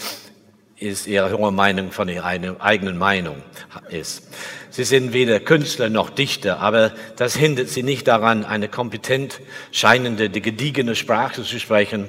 [0.79, 3.43] ist ihre hohe Meinung von ihrer eigenen Meinung
[3.89, 4.29] ist.
[4.71, 9.41] Sie sind weder Künstler noch Dichter, aber das hindert sie nicht daran, eine kompetent
[9.73, 12.09] scheinende, gediegene Sprache zu sprechen,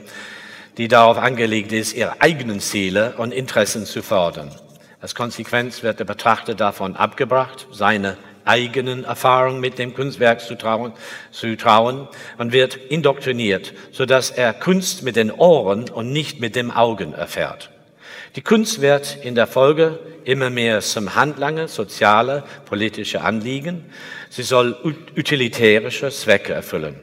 [0.78, 4.54] die darauf angelegt ist, ihre eigenen Ziele und Interessen zu fördern.
[5.00, 10.94] Als Konsequenz wird der Betrachter davon abgebracht, seine eigenen Erfahrungen mit dem Kunstwerk zu trauen,
[11.32, 16.72] zu trauen und wird indoktriniert, sodass er Kunst mit den Ohren und nicht mit den
[16.72, 17.70] Augen erfährt.
[18.36, 23.86] Die Kunst wird in der Folge immer mehr zum Handlanger soziale, politische Anliegen.
[24.30, 24.76] Sie soll
[25.16, 27.00] utilitärische Zwecke erfüllen,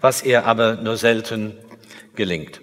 [0.00, 1.56] was ihr aber nur selten
[2.14, 2.60] gelingt.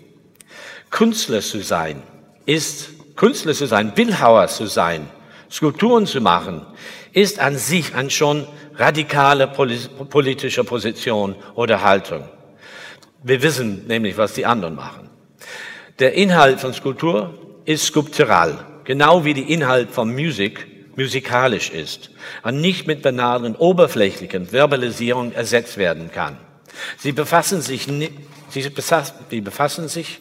[0.89, 2.01] Künstler zu sein
[2.45, 5.10] ist, Künstler zu sein, Bildhauer zu sein,
[5.51, 6.65] Skulpturen zu machen,
[7.12, 12.23] ist an sich ein schon radikale politische Position oder Haltung.
[13.23, 15.10] Wir wissen nämlich, was die anderen machen.
[15.99, 17.34] Der Inhalt von Skulptur
[17.65, 22.12] ist skulptural, genau wie die Inhalt von Musik musikalisch ist
[22.43, 26.38] und nicht mit banalen, oberflächlichen Verbalisierung ersetzt werden kann.
[26.97, 27.88] Sie befassen sich,
[28.49, 30.19] sie befassen sich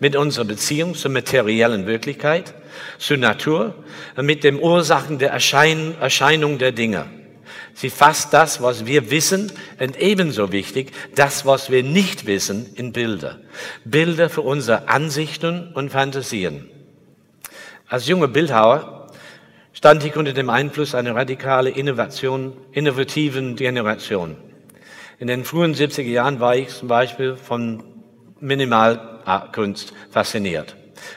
[0.00, 2.54] mit unserer Beziehung zur materiellen Wirklichkeit,
[2.98, 3.74] zur Natur
[4.16, 7.06] und mit den Ursachen der Erschein Erscheinung der Dinge.
[7.78, 12.90] Sie fasst das, was wir wissen, und ebenso wichtig, das, was wir nicht wissen, in
[12.90, 13.38] Bilder.
[13.84, 16.68] Bilder für unsere Ansichten und Fantasien.
[17.86, 19.06] Als junger Bildhauer
[19.72, 24.36] stand ich unter dem Einfluss einer radikalen Innovation, innovativen Generation.
[25.20, 27.84] In den frühen 70er Jahren war ich zum Beispiel von
[28.40, 30.74] Minimalkunst fasziniert,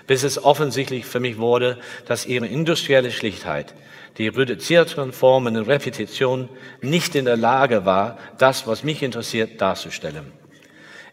[0.07, 3.73] bis es offensichtlich für mich wurde, dass ihre industrielle Schlichtheit,
[4.17, 6.49] die reduzierten Formen und Repetition
[6.81, 10.31] nicht in der Lage war, das, was mich interessiert, darzustellen.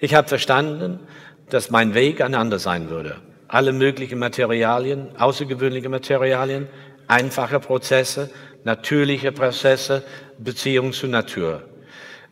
[0.01, 1.01] Ich habe verstanden,
[1.49, 3.17] dass mein Weg ein anderer sein würde.
[3.49, 6.69] Alle möglichen Materialien, außergewöhnliche Materialien,
[7.07, 8.31] einfache Prozesse,
[8.65, 10.05] natürliche Prozesse,
[10.39, 11.63] Beziehung zur Natur.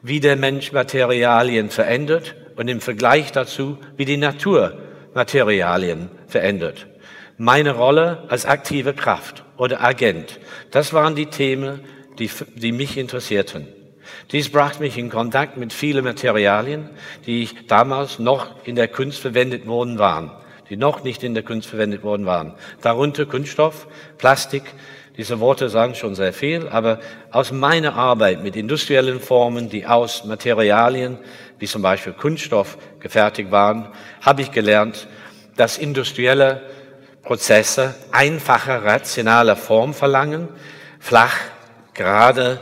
[0.02, 4.78] Wie der Mensch Materialien verändert und im Vergleich dazu, wie die Natur
[5.16, 6.86] Materialien verändert.
[7.38, 10.38] Meine Rolle als aktive Kraft oder Agent,
[10.70, 11.80] das waren die Themen,
[12.18, 13.66] die, die mich interessierten.
[14.30, 16.90] Dies brachte mich in Kontakt mit vielen Materialien,
[17.26, 20.30] die damals noch in der Kunst verwendet worden waren,
[20.68, 22.54] die noch nicht in der Kunst verwendet worden waren.
[22.82, 23.86] Darunter Kunststoff,
[24.18, 24.64] Plastik,
[25.16, 27.00] diese Worte sagen schon sehr viel, aber
[27.30, 31.18] aus meiner Arbeit mit industriellen Formen, die aus Materialien
[31.58, 33.88] wie zum Beispiel Kunststoff gefertigt waren,
[34.20, 35.08] habe ich gelernt,
[35.56, 36.60] dass industrielle
[37.22, 40.48] Prozesse einfache, rationale Form verlangen,
[41.00, 41.36] flach,
[41.94, 42.60] gerade,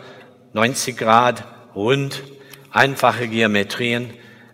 [0.53, 2.23] 90 Grad, rund,
[2.71, 4.11] einfache Geometrien,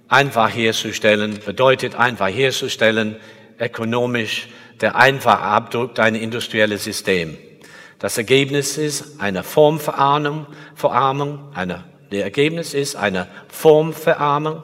[0.08, 3.16] einfach herzustellen, bedeutet einfach herzustellen,
[3.58, 4.48] ökonomisch,
[4.80, 7.49] der einfache Abdruck eines industriellen Systems.
[8.00, 14.62] Das Ergebnis ist eine Formverarmung, Verarmung, eine, der Ergebnis ist eine Formverarmung.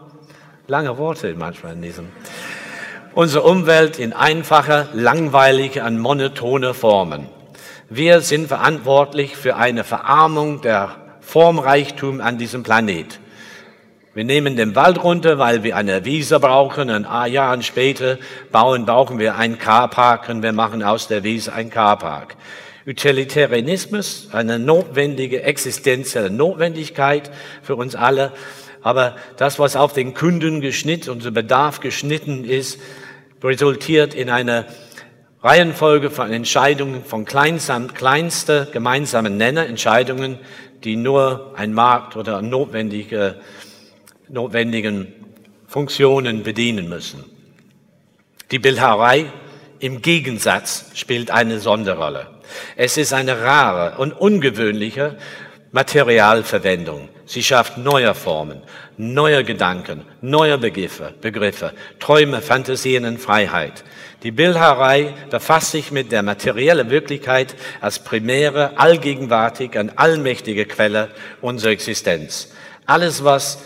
[0.69, 2.09] Lange Worte manchmal in diesem.
[3.15, 7.29] Unsere Umwelt in einfache, langweilige und monotone Formen.
[7.91, 13.21] Wir sind verantwortlich für eine Verarmung der Formreichtum an diesem Planet.
[14.15, 18.17] Wir nehmen den Wald runter, weil wir eine Wiese brauchen und ein Jahr später
[18.51, 22.35] bauen, brauchen wir einen Carpark und wir machen aus der Wiese einen Carpark.
[22.87, 27.31] Utilitarianismus, eine notwendige existenzielle Notwendigkeit
[27.63, 28.33] für uns alle.
[28.81, 32.79] Aber das, was auf den Kunden geschnitten, unser Bedarf geschnitten ist,
[33.43, 34.67] resultiert in einer
[35.43, 40.39] Reihenfolge von Entscheidungen von kleinsam, kleinster gemeinsamen Nenner, Entscheidungen,
[40.85, 43.41] die nur ein Markt oder notwendige,
[44.29, 45.13] notwendigen
[45.67, 47.25] Funktionen bedienen müssen.
[48.53, 49.27] Die Bildhauerei
[49.81, 52.36] im Gegensatz spielt eine Sonderrolle.
[52.77, 55.17] Es ist eine rare und ungewöhnliche
[55.73, 57.09] Materialverwendung.
[57.27, 58.63] Sie schafft neue Formen,
[58.97, 63.85] neue Gedanken, neue Begriffe, Begriffe, Träume, Fantasien und Freiheit.
[64.23, 71.73] Die Bildhauerei befasst sich mit der materiellen Wirklichkeit als primäre, allgegenwärtige und allmächtige Quelle unserer
[71.73, 72.53] Existenz.
[72.87, 73.59] Alles, was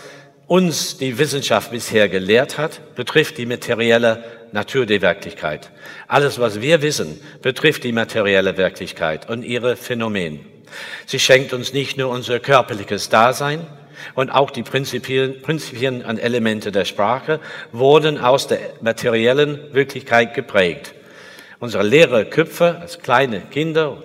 [0.47, 5.71] uns die Wissenschaft bisher gelehrt hat, betrifft die materielle Natur der Wirklichkeit.
[6.07, 10.39] Alles, was wir wissen, betrifft die materielle Wirklichkeit und ihre Phänomene.
[11.05, 13.67] Sie schenkt uns nicht nur unser körperliches Dasein,
[14.15, 17.39] und auch die Prinzipien, Prinzipien und Elemente der Sprache
[17.71, 20.93] wurden aus der materiellen Wirklichkeit geprägt.
[21.59, 24.01] Unsere leere Köpfe als kleine Kinder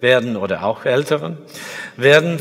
[0.00, 1.38] werden oder auch Älteren
[1.96, 2.38] werden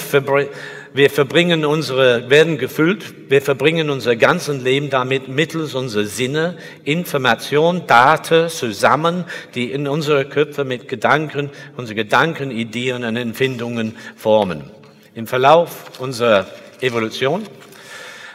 [0.93, 7.87] wir verbringen unsere, werden gefüllt, wir verbringen unser ganzes Leben damit mittels unserer Sinne, Information,
[7.87, 9.25] Daten zusammen,
[9.55, 14.69] die in unsere Köpfe mit Gedanken, unsere Gedanken, Ideen und Empfindungen formen.
[15.15, 16.47] Im Verlauf unserer
[16.81, 17.43] Evolution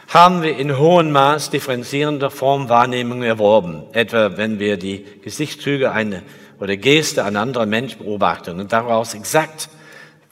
[0.08, 3.84] haben wir in hohem Maß differenzierende Formwahrnehmungen erworben.
[3.92, 6.22] Etwa wenn wir die Gesichtszüge eine,
[6.58, 9.68] oder Geste an anderer Mensch beobachten und daraus exakt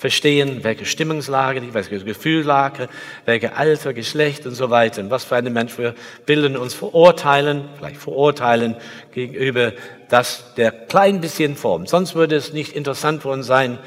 [0.04, 2.90] verstehen, welche Stimmungslage, welche Gefühllage,
[3.24, 5.00] welche Alter, Geschlecht und so weiter.
[5.00, 5.94] Und was für eine Mensch wir
[6.26, 8.76] bilden uns verurteilen, vielleicht verurteilen
[9.14, 9.72] gegenüber
[10.10, 11.86] das der klein bisschen Form.
[11.86, 13.78] Sonst würde es nicht interessant für uns sein,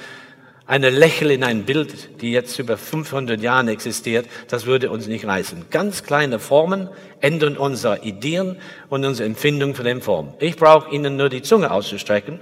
[0.65, 5.27] eine Lächel in ein Bild, die jetzt über 500 Jahren existiert, das würde uns nicht
[5.27, 5.67] reißen.
[5.69, 6.89] Ganz kleine Formen
[7.21, 8.57] ändern unsere Ideen
[8.89, 10.33] und unsere Empfindung von den Formen.
[10.39, 12.39] Ich brauche Ihnen nur die Zunge auszustrecken.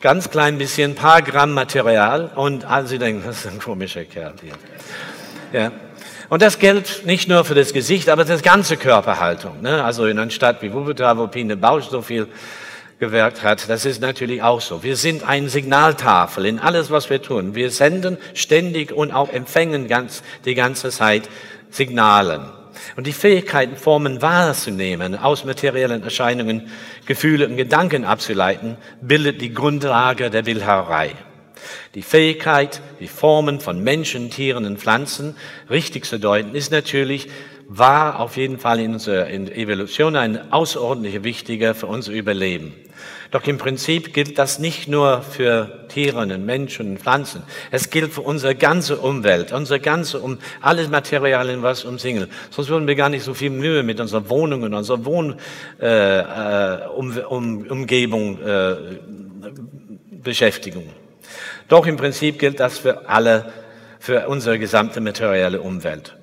[0.00, 4.34] Ganz klein bisschen, paar Gramm Material und alle Sie denken, das ist ein komischer Kerl
[4.40, 4.52] hier.
[5.52, 5.72] Ja.
[6.28, 9.60] Und das gilt nicht nur für das Gesicht, aber das ganze Körperhaltung.
[9.60, 9.82] Ne?
[9.82, 12.28] Also in einer Stadt wie Wuppertal, wo Pine Bausch so viel
[13.00, 14.84] gewirkt hat, das ist natürlich auch so.
[14.84, 17.56] Wir sind ein Signaltafel in alles, was wir tun.
[17.56, 21.28] Wir senden ständig und auch empfängen ganz, die ganze Zeit
[21.70, 22.57] Signalen.
[22.96, 26.70] Und die Fähigkeiten, Formen wahrzunehmen, aus materiellen Erscheinungen
[27.06, 31.12] Gefühle und Gedanken abzuleiten, bildet die Grundlage der Bildhauerei.
[31.94, 35.36] Die Fähigkeit, die Formen von Menschen, Tieren und Pflanzen
[35.70, 37.28] richtig zu deuten, ist natürlich
[37.68, 42.74] war auf jeden Fall in unserer Evolution ein außerordentlich wichtiger für unser Überleben.
[43.30, 47.42] Doch im Prinzip gilt das nicht nur für Tiere und Menschen und Pflanzen.
[47.70, 52.30] Es gilt für unsere ganze Umwelt, unsere ganze, um alles Materialien, was umsingelt.
[52.50, 55.38] Sonst würden wir gar nicht so viel Mühe mit unserer Wohnung und unserer Wohnumgebung
[55.78, 58.76] äh, um, um, Umgebung, äh,
[60.22, 60.84] beschäftigen.
[61.68, 63.52] Doch im Prinzip gilt das für alle,
[63.98, 66.16] für unsere gesamte materielle Umwelt.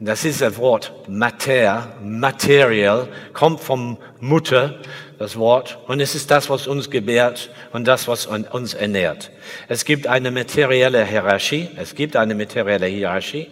[0.00, 4.80] Das ist das Wort Mater, Material, kommt vom Mutter,
[5.18, 9.30] das Wort, und es ist das, was uns gebärt und das, was uns ernährt.
[9.66, 13.48] Es gibt eine materielle Hierarchie, es gibt eine materielle Hierarchie,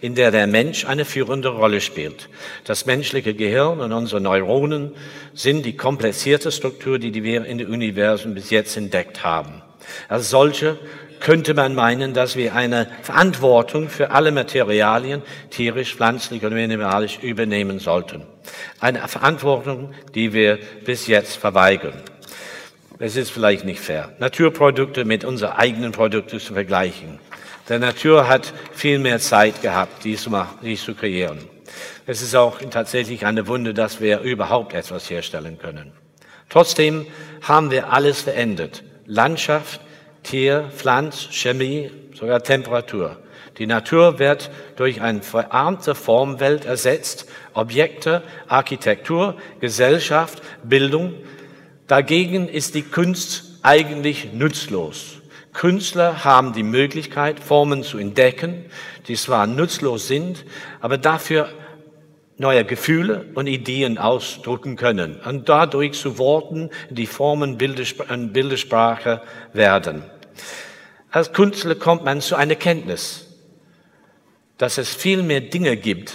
[0.00, 2.28] in der der Mensch eine führende Rolle spielt.
[2.64, 4.92] Das menschliche Gehirn und unsere Neuronen
[5.34, 9.62] sind die komplizierte Struktur, die wir in dem Universum bis jetzt entdeckt haben.
[10.08, 10.78] Als solche
[11.20, 17.78] könnte man meinen, dass wir eine Verantwortung für alle Materialien, tierisch, pflanzlich und mineralisch, übernehmen
[17.78, 18.22] sollten.
[18.80, 21.94] Eine Verantwortung, die wir bis jetzt verweigern.
[22.98, 27.18] Es ist vielleicht nicht fair, Naturprodukte mit unseren eigenen Produkten zu vergleichen.
[27.68, 31.38] Der Natur hat viel mehr Zeit gehabt, dies zu, dies zu kreieren.
[32.06, 35.92] Es ist auch tatsächlich eine Wunde, dass wir überhaupt etwas herstellen können.
[36.48, 37.06] Trotzdem
[37.42, 38.82] haben wir alles verändert.
[39.06, 39.80] Landschaft,
[40.22, 43.16] Tier, Pflanz, Chemie, sogar Temperatur.
[43.58, 51.14] Die Natur wird durch eine verarmte Formwelt ersetzt, Objekte, Architektur, Gesellschaft, Bildung.
[51.86, 55.20] Dagegen ist die Kunst eigentlich nutzlos.
[55.52, 58.64] Künstler haben die Möglichkeit, Formen zu entdecken,
[59.08, 60.44] die zwar nutzlos sind,
[60.80, 61.48] aber dafür
[62.40, 69.20] neue Gefühle und Ideen ausdrücken können und dadurch zu Worten, die Formen Bildersprache
[69.52, 70.02] werden.
[71.10, 73.26] Als Künstler kommt man zu einer Kenntnis,
[74.56, 76.14] dass es viel mehr Dinge gibt,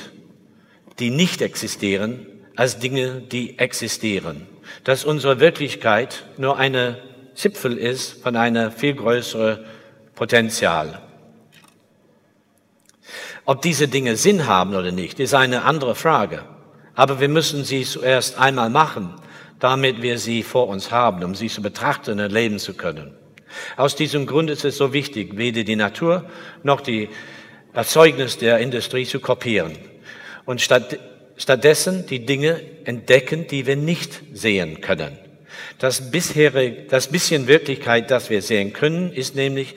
[0.97, 4.47] die nicht existieren, als Dinge, die existieren.
[4.83, 6.97] Dass unsere Wirklichkeit nur eine
[7.35, 9.63] Zipfel ist von einer viel größeren
[10.15, 11.04] Potenzial.
[13.45, 16.43] Ob diese Dinge Sinn haben oder nicht, ist eine andere Frage.
[16.95, 19.13] Aber wir müssen sie zuerst einmal machen,
[19.59, 23.13] damit wir sie vor uns haben, um sie zu betrachten und erleben zu können.
[23.77, 26.25] Aus diesem Grund ist es so wichtig, weder die Natur
[26.63, 27.09] noch die
[27.73, 29.73] Erzeugnis der Industrie zu kopieren
[30.45, 30.97] und statt,
[31.37, 35.17] stattdessen die Dinge entdecken, die wir nicht sehen können.
[35.79, 39.75] Das, bisherige, das bisschen Wirklichkeit, das wir sehen können, ist nämlich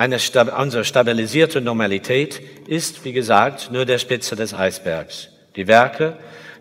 [0.00, 0.18] eine,
[0.56, 5.28] unsere stabilisierte Normalität ist, wie gesagt, nur der Spitze des Eisbergs.
[5.56, 6.16] Die Werke,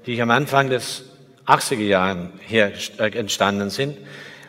[0.06, 1.06] die am Anfang des
[1.48, 3.98] 80er Jahren hier entstanden sind,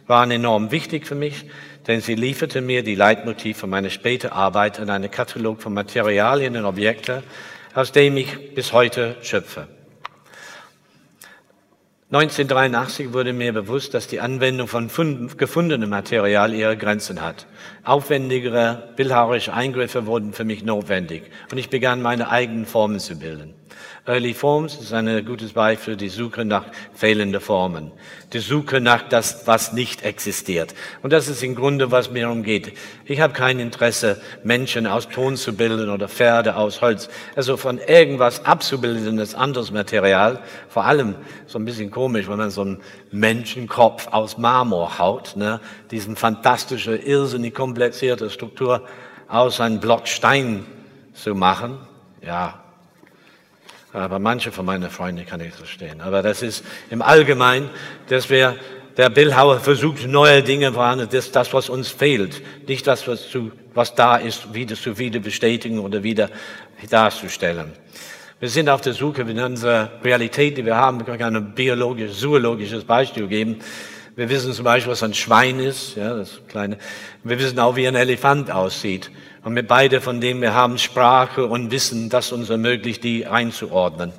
[0.08, 1.44] waren enorm wichtig für mich,
[1.86, 6.56] denn sie lieferte mir die Leitmotive für meine späte Arbeit an einem Katalog von Materialien
[6.56, 7.22] und Objekten,
[7.74, 9.68] aus dem ich bis heute schöpfe.
[12.12, 14.90] 1983 wurde mir bewusst, dass die Anwendung von
[15.36, 17.46] gefundenem Material ihre Grenzen hat.
[17.84, 23.54] Aufwendigere bildhauerische Eingriffe wurden für mich notwendig und ich begann meine eigenen Formen zu bilden.
[24.06, 26.64] Early Forms ist ein gutes Beispiel die Suche nach
[26.94, 27.92] fehlenden Formen.
[28.32, 30.74] Die Suche nach das, was nicht existiert.
[31.02, 32.72] Und das ist im Grunde, was mir umgeht.
[33.04, 37.08] Ich habe kein Interesse, Menschen aus Ton zu bilden oder Pferde aus Holz.
[37.36, 40.40] Also von irgendwas abzubildendes anderes Material.
[40.68, 41.14] Vor allem
[41.46, 42.78] so ein bisschen komisch, wenn man so einen
[43.10, 45.36] Menschenkopf aus Marmor haut.
[45.36, 45.60] Ne?
[45.90, 48.86] Diesen fantastische, irrsinnig komplizierte Struktur
[49.28, 50.64] aus einem Block Stein
[51.12, 51.78] zu machen.
[52.22, 52.60] Ja,
[53.92, 56.00] aber manche von meinen Freunden kann ich verstehen.
[56.00, 57.70] Aber das ist im Allgemeinen,
[58.08, 58.56] dass wir,
[58.96, 62.42] der Bildhauer versucht, neue Dinge vorhanden, das, das, was uns fehlt.
[62.68, 66.28] Nicht das, was, zu, was da ist, wieder zu wieder bestätigen oder wieder
[66.90, 67.72] darzustellen.
[68.40, 71.00] Wir sind auf der Suche in unserer Realität, die wir haben.
[71.00, 73.60] Ich kann ein biologisches, zoologisches Beispiel geben.
[74.20, 76.76] Wir wissen zum Beispiel, was ein Schwein ist, ja, das kleine.
[77.24, 79.10] Wir wissen auch, wie ein Elefant aussieht.
[79.44, 84.12] Und mit beide von denen wir haben Sprache und Wissen, das uns ermöglicht, die einzuordnen.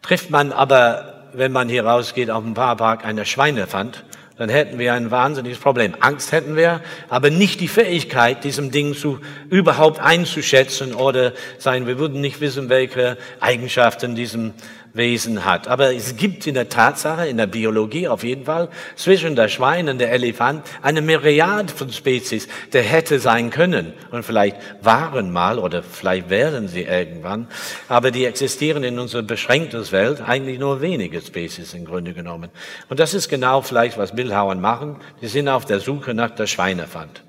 [0.00, 4.04] Trifft man aber, wenn man hier rausgeht, auf dem Fahrpark eine Schweinefand,
[4.36, 5.96] dann hätten wir ein wahnsinniges Problem.
[5.98, 9.18] Angst hätten wir, aber nicht die Fähigkeit, diesem Ding zu
[9.50, 11.88] überhaupt einzuschätzen oder sein.
[11.88, 14.54] Wir würden nicht wissen, welche Eigenschaften diesem
[14.92, 15.68] Wesen hat.
[15.68, 19.88] Aber es gibt in der Tatsache, in der Biologie auf jeden Fall, zwischen der Schwein
[19.88, 23.92] und der Elefant eine Myriad von Spezies, der hätte sein können.
[24.10, 27.46] Und vielleicht waren mal oder vielleicht wären sie irgendwann.
[27.88, 32.50] Aber die existieren in unserer beschränkten Welt eigentlich nur wenige Spezies im Grunde genommen.
[32.88, 34.96] Und das ist genau vielleicht, was Bildhauern machen.
[35.22, 37.22] Die sind auf der Suche nach der Schweinefand.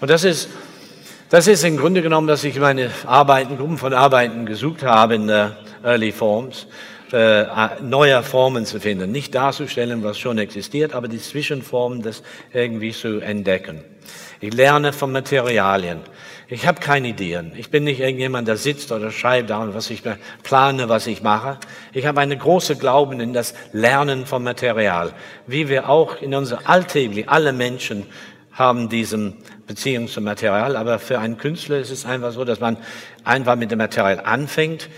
[0.00, 0.48] Und das ist,
[1.30, 5.26] das ist im Grunde genommen, dass ich meine Arbeiten, Gruppen von Arbeiten gesucht habe in
[5.26, 6.66] der Early Forms
[7.12, 7.46] äh,
[7.82, 9.10] neuer Formen zu finden.
[9.10, 13.82] Nicht darzustellen, was schon existiert, aber die Zwischenformen das irgendwie zu entdecken.
[14.40, 16.00] Ich lerne von Materialien.
[16.50, 17.52] Ich habe keine Ideen.
[17.56, 20.02] Ich bin nicht irgendjemand, der sitzt oder schreibt da was ich
[20.42, 21.58] plane, was ich mache.
[21.92, 25.12] Ich habe eine große Glauben in das Lernen von Material.
[25.46, 28.06] Wie wir auch in unser alltäglich, alle Menschen
[28.52, 29.36] haben diesen
[29.66, 32.78] Beziehung zum Material, aber für einen Künstler ist es einfach so, dass man
[33.24, 34.88] einfach mit dem Material anfängt,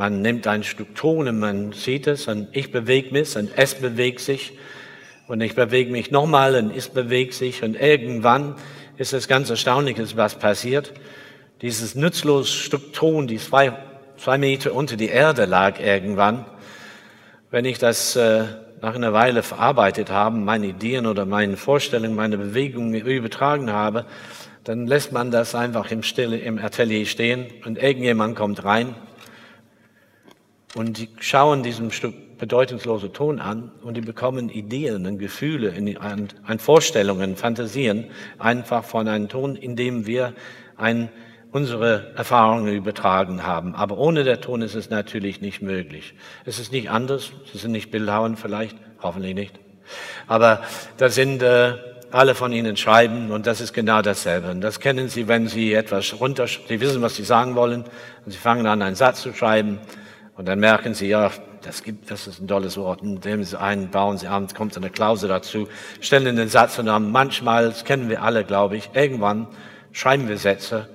[0.00, 3.74] man nimmt ein Stück Ton und man sieht es und ich bewege mich und es
[3.74, 4.56] bewegt sich.
[5.28, 7.62] Und ich bewege mich nochmal und es bewegt sich.
[7.62, 8.54] Und irgendwann
[8.96, 10.94] ist es ganz erstaunlich, was passiert.
[11.60, 13.74] Dieses nutzlose Stück Ton, die zwei,
[14.16, 16.46] zwei Meter unter die Erde lag irgendwann,
[17.50, 18.44] wenn ich das äh,
[18.80, 24.06] nach einer Weile verarbeitet habe, meine Ideen oder meine Vorstellungen, meine Bewegungen übertragen habe,
[24.64, 28.94] dann lässt man das einfach im Stille im Atelier stehen und irgendjemand kommt rein
[30.74, 36.28] und die schauen diesem Stück bedeutungslose Ton an und die bekommen Ideen und Gefühle, an,
[36.44, 38.06] an Vorstellungen, Fantasien
[38.38, 40.32] einfach von einem Ton, in dem wir
[40.76, 41.10] ein,
[41.52, 43.74] unsere Erfahrungen übertragen haben.
[43.74, 46.14] Aber ohne der Ton ist es natürlich nicht möglich.
[46.46, 47.32] Es ist nicht anders.
[47.52, 49.58] Sie sind nicht Bildhauern vielleicht, hoffentlich nicht.
[50.26, 50.62] Aber
[50.96, 51.74] da sind äh,
[52.12, 54.50] alle von Ihnen schreiben und das ist genau dasselbe.
[54.50, 57.84] Und das kennen Sie, wenn Sie etwas runter, Sie wissen, was Sie sagen wollen
[58.24, 59.78] und Sie fangen an, einen Satz zu schreiben
[60.40, 61.30] und dann merken sie, ja,
[61.60, 63.02] das gibt, das ist ein tolles Wort.
[63.02, 65.68] Und nehmen sie ein, bauen sie an, kommt eine Klausel dazu,
[66.00, 69.48] stellen den Satz und dann manchmal, das kennen wir alle, glaube ich, irgendwann
[69.92, 70.88] schreiben wir Sätze,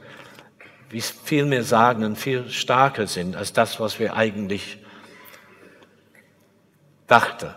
[0.90, 4.80] wie viel mehr sagen und viel stärker sind als das, was wir eigentlich
[7.06, 7.54] dachten.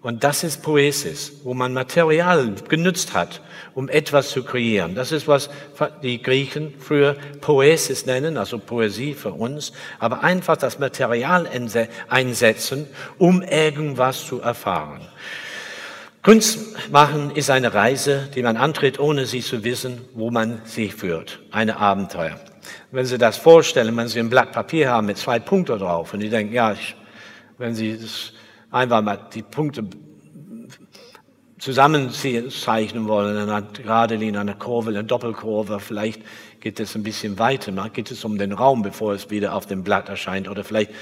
[0.00, 3.40] Und das ist Poesis, wo man Material genützt hat,
[3.74, 4.94] um etwas zu kreieren.
[4.94, 5.50] Das ist, was
[6.02, 11.48] die Griechen früher Poesis nennen, also Poesie für uns, aber einfach das Material
[12.08, 12.86] einsetzen,
[13.18, 15.00] um irgendwas zu erfahren.
[16.22, 20.94] Kunst machen ist eine Reise, die man antritt, ohne sie zu wissen, wo man sich
[20.94, 21.40] führt.
[21.50, 22.38] Eine Abenteuer.
[22.90, 26.20] Wenn Sie das vorstellen, wenn Sie ein Blatt Papier haben mit zwei Punkten drauf und
[26.20, 26.96] die denken, ja, ich,
[27.56, 28.32] wenn Sie das
[28.70, 29.84] einfach mal die Punkte
[31.58, 36.22] zusammenzeichnen wollen, eine gerade Linie, eine Kurve, eine Doppelkurve, vielleicht
[36.60, 39.66] geht es ein bisschen weiter, mal geht es um den Raum, bevor es wieder auf
[39.66, 40.92] dem Blatt erscheint, oder vielleicht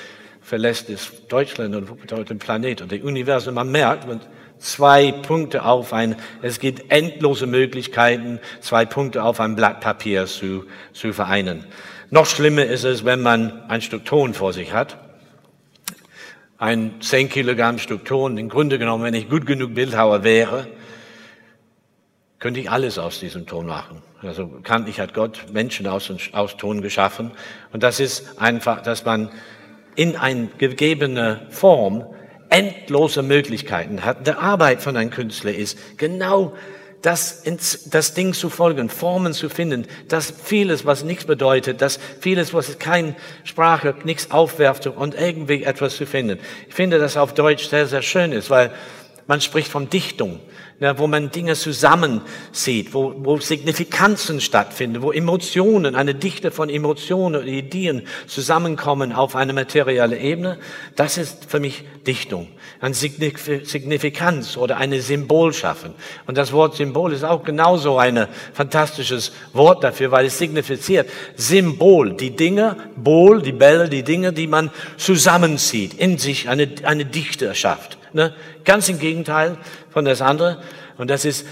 [0.40, 3.54] verlässt es Deutschland oder den Planet oder das Universum.
[3.54, 4.20] Man merkt, man
[4.58, 10.64] zwei Punkte auf ein, es gibt endlose Möglichkeiten, zwei Punkte auf ein Blatt Papier zu,
[10.92, 11.64] zu vereinen.
[12.10, 15.05] Noch schlimmer ist es, wenn man ein Stück Ton vor sich hat
[16.58, 18.38] ein 10 Kilogramm Stück Ton.
[18.38, 20.66] Im Grunde genommen, wenn ich gut genug Bildhauer wäre,
[22.38, 24.02] könnte ich alles aus diesem Ton machen.
[24.22, 27.32] Also bekanntlich hat Gott Menschen aus, aus Ton geschaffen.
[27.72, 29.30] Und das ist einfach, dass man
[29.94, 32.06] in eine gegebene Form
[32.48, 34.26] endlose Möglichkeiten hat.
[34.26, 36.54] Die Arbeit von einem Künstler ist genau
[37.02, 37.42] das,
[37.86, 42.78] das Ding zu folgen, Formen zu finden, dass vieles, was nichts bedeutet, dass vieles, was
[42.78, 46.38] keine Sprache, nichts aufwerft und irgendwie etwas zu finden.
[46.68, 48.72] Ich finde, dass auf Deutsch sehr, sehr schön ist, weil
[49.26, 50.40] man spricht von Dichtung
[50.78, 57.40] ja, wo man Dinge zusammensieht, wo, wo Signifikanzen stattfinden, wo Emotionen, eine Dichte von Emotionen
[57.42, 60.58] und Ideen zusammenkommen auf eine materielle Ebene.
[60.94, 62.48] Das ist für mich Dichtung.
[62.80, 65.94] Ein Signifikanz oder eine Symbol schaffen.
[66.26, 72.12] Und das Wort Symbol ist auch genauso ein fantastisches Wort dafür, weil es signifiziert Symbol,
[72.12, 77.54] die Dinge, Bol, die Bälle, die Dinge, die man zusammenzieht, in sich eine, eine Dichte
[77.54, 77.96] schafft.
[78.16, 78.34] Ne?
[78.64, 79.58] Ganz im Gegenteil
[79.90, 80.62] von das andere.
[80.96, 81.46] Und das ist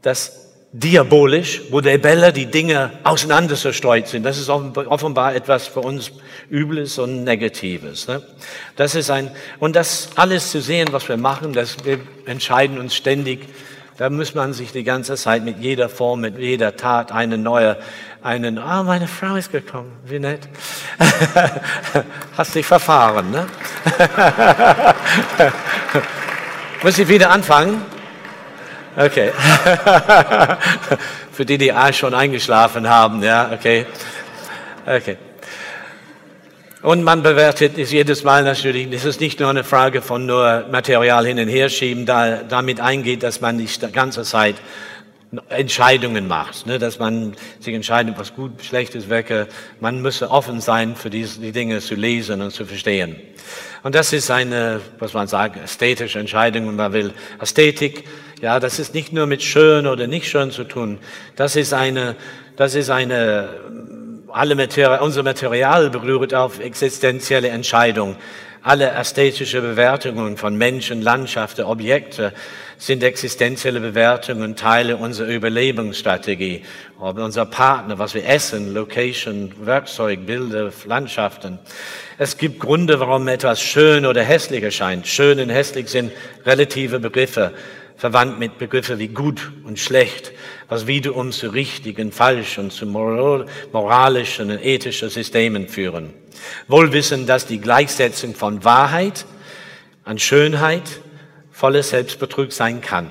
[0.00, 4.22] das diabolisch, wo der Bälle die Dinge auseinander zerstreut sind.
[4.22, 6.12] Das ist offenbar etwas für uns
[6.50, 8.08] Übles und Negatives.
[8.08, 8.22] Ne?
[8.76, 12.94] Das ist ein, und das alles zu sehen, was wir machen, das, wir entscheiden uns
[12.94, 13.40] ständig.
[13.98, 17.76] Da muss man sich die ganze Zeit mit jeder Form, mit jeder Tat eine neue,
[18.22, 20.48] einen, ah, meine Frau ist gekommen, wie nett.
[22.36, 23.46] Hast dich verfahren, ne?
[26.84, 27.82] Muss ich wieder anfangen?
[28.96, 29.32] Okay.
[31.32, 33.84] Für die, die schon eingeschlafen haben, ja, okay.
[34.86, 35.18] Okay.
[36.80, 40.66] Und man bewertet es jedes Mal natürlich, es ist nicht nur eine Frage von nur
[40.70, 44.54] Material hin und her schieben, da damit eingeht, dass man nicht die ganze Zeit
[45.48, 49.48] Entscheidungen macht, ne, dass man sich entscheidet, was gut, schlecht ist, wecke.
[49.80, 53.16] Man müsse offen sein, für die, die Dinge zu lesen und zu verstehen.
[53.82, 57.12] Und das ist eine, was man sagt, ästhetische Entscheidung, wenn man will.
[57.40, 58.04] Ästhetik,
[58.40, 60.98] ja, das ist nicht nur mit schön oder nicht schön zu tun.
[61.36, 62.14] Das ist eine,
[62.56, 63.48] das ist eine,
[64.30, 68.16] alle Material, unser Material berührt auf existenzielle Entscheidung.
[68.62, 72.32] Alle ästhetische Bewertungen von Menschen, Landschaften, Objekte
[72.76, 76.64] sind existenzielle Bewertungen, Teile unserer Überlebensstrategie.
[76.98, 81.58] Ob unser Partner, was wir essen, Location, Werkzeug, Bilder, Landschaften.
[82.18, 85.06] Es gibt Gründe, warum etwas schön oder hässlich erscheint.
[85.06, 86.12] Schön und hässlich sind
[86.44, 87.52] relative Begriffe,
[87.98, 90.32] verwandt mit Begriffen wie gut und schlecht,
[90.68, 96.14] was wiederum zu richtigen, falsch und zu moralischen und ethischen Systemen führen.
[96.68, 99.26] Wohl wissen, dass die Gleichsetzung von Wahrheit
[100.04, 101.00] an Schönheit
[101.50, 103.10] volles Selbstbetrug sein kann.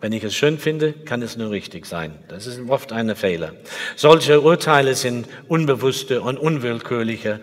[0.00, 2.14] Wenn ich es schön finde, kann es nur richtig sein.
[2.28, 3.52] Das ist oft eine Fehler.
[3.96, 7.40] Solche Urteile sind unbewusste und unwillkürliche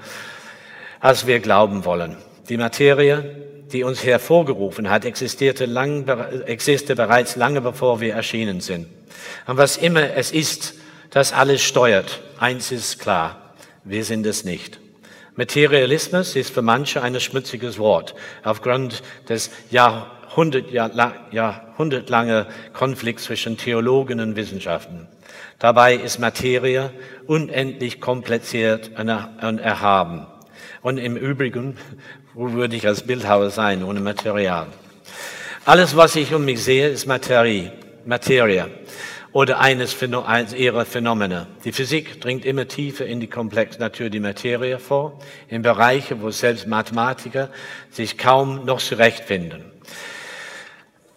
[1.05, 2.17] als wir glauben wollen.
[2.49, 3.44] Die Materie,
[3.75, 6.07] die uns hervorgerufen hat, existierte, lang,
[6.45, 8.87] existierte bereits lange bevor wir erschienen sind.
[9.47, 10.75] Und was immer es ist,
[11.09, 13.53] das alles steuert, eins ist klar,
[13.83, 14.79] wir sind es nicht.
[15.35, 24.37] Materialismus ist für manche ein schmutziges Wort, aufgrund des Jahrhundert, jahrhundertlange Konflikts zwischen Theologen und
[24.37, 25.07] Wissenschaften.
[25.59, 26.91] Dabei ist Materie
[27.27, 30.27] unendlich kompliziert und erhaben.
[30.81, 31.77] Und im Übrigen,
[32.35, 34.67] wo würde ich als Bildhauer sein ohne Material?
[35.63, 37.71] Alles, was ich um mich sehe, ist Materie,
[38.05, 38.69] Materie
[39.31, 39.95] oder eines
[40.53, 41.47] ihrer Phänomene.
[41.63, 46.29] Die Physik dringt immer tiefer in die komplexe Natur der Materie vor, in Bereiche, wo
[46.29, 47.49] selbst Mathematiker
[47.89, 49.74] sich kaum noch zurechtfinden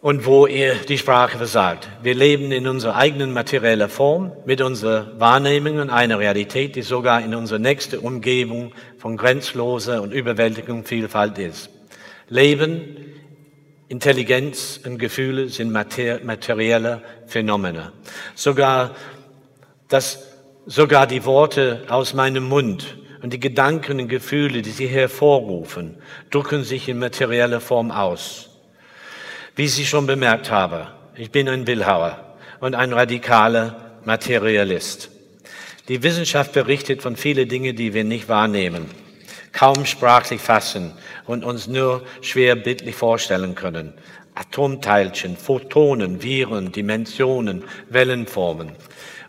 [0.01, 1.89] und wo ihr die Sprache versagt.
[2.03, 7.21] Wir leben in unserer eigenen materiellen Form mit unserer Wahrnehmung und einer Realität, die sogar
[7.21, 11.71] in unserer nächsten Umgebung von grenzloser und überwältigender Vielfalt ist.
[12.29, 12.97] Leben,
[13.89, 17.93] Intelligenz und Gefühle sind materielle Phänomene.
[18.35, 18.95] Sogar
[19.89, 20.29] das,
[20.67, 25.97] sogar die Worte aus meinem Mund und die Gedanken und Gefühle, die sie hervorrufen,
[26.31, 28.48] drücken sich in materieller Form aus.
[29.59, 30.87] Wie Sie schon bemerkt haben,
[31.17, 35.11] ich bin ein Bildhauer und ein radikaler Materialist.
[35.89, 38.87] Die Wissenschaft berichtet von vielen Dingen, die wir nicht wahrnehmen,
[39.51, 40.93] kaum sprachlich fassen
[41.27, 43.95] und uns nur schwer bildlich vorstellen können.
[44.37, 48.77] Atomteilchen, Photonen, Viren, Dimensionen, Wellenformen.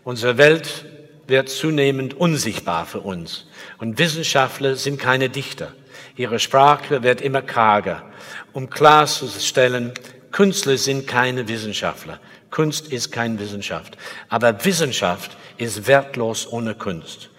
[0.04, 0.84] Unsere Welt
[1.26, 3.48] wird zunehmend unsichtbar für uns.
[3.78, 5.72] Und Wissenschaftler sind keine Dichter.
[6.14, 8.04] Ihre Sprache wird immer karger,
[8.52, 9.92] um klarzustellen,
[10.32, 12.20] Künstler sind keine Wissenschaftler.
[12.50, 13.96] Kunst ist keine Wissenschaft.
[14.28, 17.30] Aber Wissenschaft ist wertlos ohne Kunst.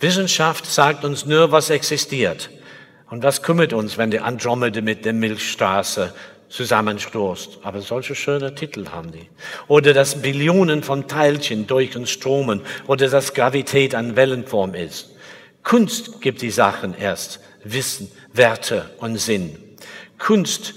[0.00, 2.50] Wissenschaft sagt uns nur, was existiert.
[3.10, 6.12] Und was kümmert uns, wenn die Andromede mit der Milchstraße
[6.50, 7.60] zusammenstoßt?
[7.62, 9.28] Aber solche schöne Titel haben die.
[9.66, 15.10] Oder dass Billionen von Teilchen durch uns stromen oder dass Gravität an Wellenform ist.
[15.62, 19.58] Kunst gibt die Sachen erst Wissen, Werte und Sinn.
[20.18, 20.74] Kunst,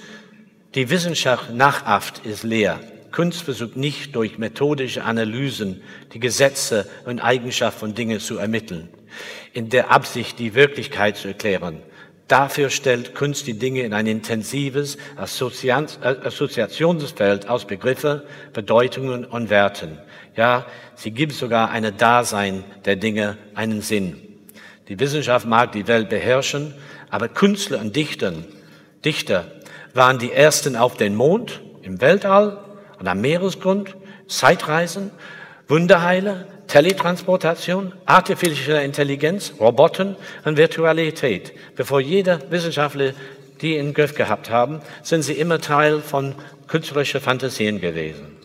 [0.76, 2.80] die Wissenschaft nachahmt, ist leer.
[3.12, 5.82] Kunst versucht nicht durch methodische Analysen
[6.14, 8.88] die Gesetze und Eigenschaften von Dingen zu ermitteln,
[9.52, 11.80] in der Absicht, die Wirklichkeit zu erklären.
[12.30, 19.98] Dafür stellt Kunst die Dinge in ein intensives Assoziationsfeld aus Begriffe, Bedeutungen und Werten.
[20.38, 20.66] Ja,
[20.96, 24.16] sie gibt sogar eine Dasein der Dinge einen Sinn.
[24.88, 26.74] Die Wissenschaft mag die Welt beherrschen,
[27.10, 28.32] aber Künstler und Dichter,
[29.04, 29.52] Dichter
[29.94, 32.60] waren die ersten auf den Mond, im Weltall
[33.00, 33.96] und am Meeresgrund,
[34.28, 35.12] Zeitreisen,
[35.68, 40.16] Wunderheile, Teletransportation, artificielle Intelligenz, Roboter
[40.46, 41.54] und Virtualität.
[41.76, 43.14] Bevor jeder Wissenschaftler
[43.62, 46.36] die in Griff gehabt haben, sind sie immer Teil von
[46.68, 48.38] künstlerischen Fantasien gewesen.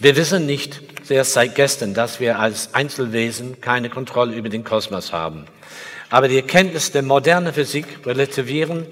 [0.00, 0.80] Wir wissen nicht
[1.10, 5.44] erst seit gestern, dass wir als Einzelwesen keine Kontrolle über den Kosmos haben.
[6.10, 8.86] Aber die Erkenntnis der modernen Physik relativieren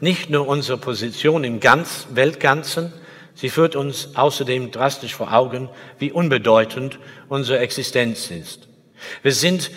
[0.00, 2.92] nicht nur unsere Position im Ganz, Weltganzen,
[3.40, 5.68] Sie führt uns außerdem drastisch vor Augen,
[6.00, 8.66] wie unbedeutend unsere Existenz ist.
[9.22, 9.70] Wir sind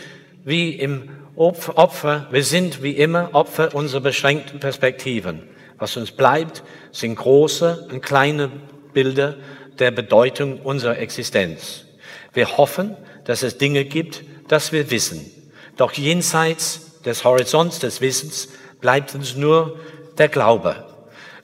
[0.44, 5.44] wie im Opfer, wir sind wie immer Opfer unserer beschränkten Perspektiven.
[5.78, 8.50] Was uns bleibt, sind große und kleine
[8.94, 9.38] Bilder
[9.78, 11.86] der Bedeutung unserer Existenz.
[12.34, 15.24] Wir hoffen, dass es Dinge gibt, dass wir wissen.
[15.78, 18.50] Doch jenseits des Horizonts des Wissens
[18.80, 19.80] bleibt uns nur
[20.18, 20.86] der Glaube.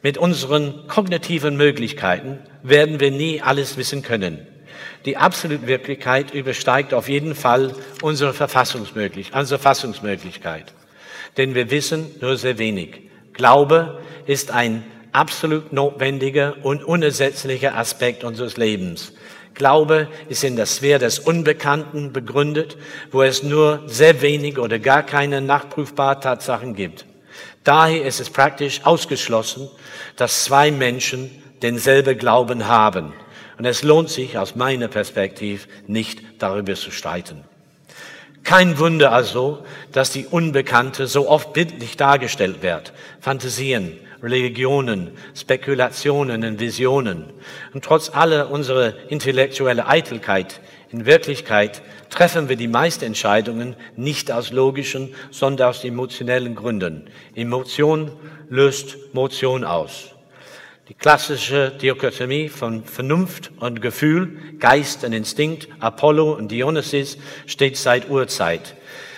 [0.02, 4.46] Mit unseren kognitiven Möglichkeiten werden wir nie alles wissen können.
[5.06, 10.74] Die absolute Wirklichkeit übersteigt auf jeden Fall unsere, Verfassungsmöglich unsere Fassungsmöglichkeit.
[11.38, 13.02] Denn wir wissen nur sehr wenig.
[13.34, 19.14] Glaube ist ein absolut notwendiger und unersetzlicher Aspekt unseres Lebens.
[19.56, 22.78] Glaube ist in der Sphäre des Unbekannten begründet,
[23.12, 27.07] wo es nur sehr wenig oder gar keine nachprüfbaren Tatsachen gibt.
[27.68, 29.68] Daher ist es praktisch ausgeschlossen,
[30.16, 31.30] dass zwei Menschen
[31.62, 33.12] denselben Glauben haben.
[33.58, 37.44] Und es lohnt sich aus meiner Perspektive nicht darüber zu streiten.
[38.46, 42.94] Kein Wunder also, dass die Unbekannte so oft bildlich dargestellt wird.
[43.20, 47.26] Fantasien, Religionen, Spekulationen und Visionen.
[47.74, 54.52] Und trotz aller unserer intellektuellen Eitelkeit, in Wirklichkeit treffen wir die meisten Entscheidungen nicht aus
[54.52, 57.10] logischen, sondern aus emotionellen Gründen.
[57.36, 58.12] Emotion
[58.50, 60.14] löst Motion aus.
[60.88, 68.10] Die klassische Dichotomie von Vernunft und Gefühl, Geist und Instinkt, Apollo und Dionysus steht seit
[68.10, 68.76] Urzeit.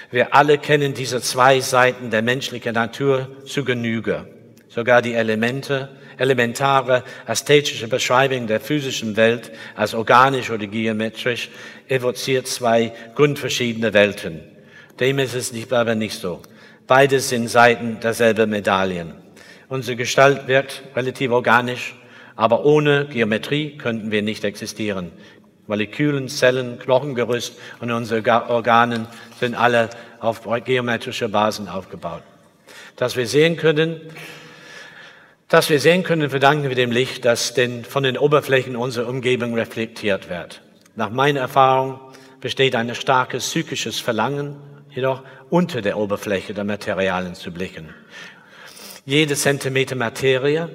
[0.09, 4.28] Wir alle kennen diese zwei Seiten der menschlichen Natur zu Genüge.
[4.67, 5.89] Sogar die Elemente,
[6.20, 11.49] elementare ästhetische Beschreibung der physischen Welt als organisch oder geometrisch
[11.88, 14.41] evoziert zwei grundverschiedene Welten.
[14.99, 16.41] Dem ist es nicht, aber nicht so.
[16.86, 19.13] Beides sind Seiten derselben Medaillen.
[19.70, 21.95] Unsere Gestalt wirkt relativ organisch,
[22.36, 25.11] aber ohne Geometrie könnten wir nicht existieren.
[25.67, 29.07] Molekülen, Zellen, Knochengerüst und unsere Organen
[29.39, 29.89] sind alle
[30.20, 32.24] auf geometrische Basen aufgebaut.
[32.95, 34.01] Dass wir sehen können,
[35.50, 39.56] dass wir sehen können, verdanken wir dem Licht, das den, von den Oberflächen unserer Umgebung
[39.56, 40.62] reflektiert wird.
[40.95, 42.00] Nach meiner Erfahrung
[42.39, 44.58] besteht ein starkes psychisches Verlangen,
[44.91, 47.89] jedoch unter der Oberfläche der Materialien zu blicken.
[49.06, 50.70] Jede Zentimeter Materie,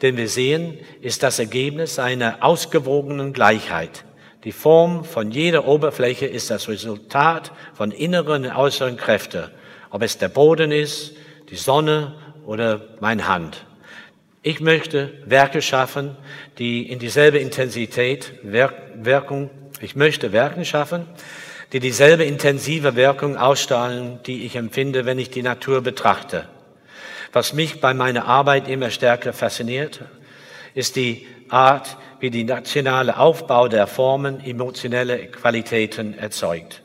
[0.00, 4.04] den wir sehen, ist das Ergebnis einer ausgewogenen Gleichheit.
[4.44, 9.50] Die Form von jeder Oberfläche ist das Resultat von inneren und äußeren Kräften,
[9.90, 11.12] ob es der Boden ist,
[11.50, 12.14] die Sonne
[12.46, 13.66] oder meine Hand.
[14.46, 16.18] Ich möchte Werke schaffen,
[16.58, 19.48] die in dieselbe Intensität Wirkung,
[19.80, 21.06] ich möchte Werke schaffen,
[21.72, 26.46] die dieselbe intensive Wirkung ausstrahlen, die ich empfinde, wenn ich die Natur betrachte.
[27.32, 30.02] Was mich bei meiner Arbeit immer stärker fasziniert,
[30.74, 36.83] ist die Art, wie die nationale Aufbau der Formen emotionelle Qualitäten erzeugt.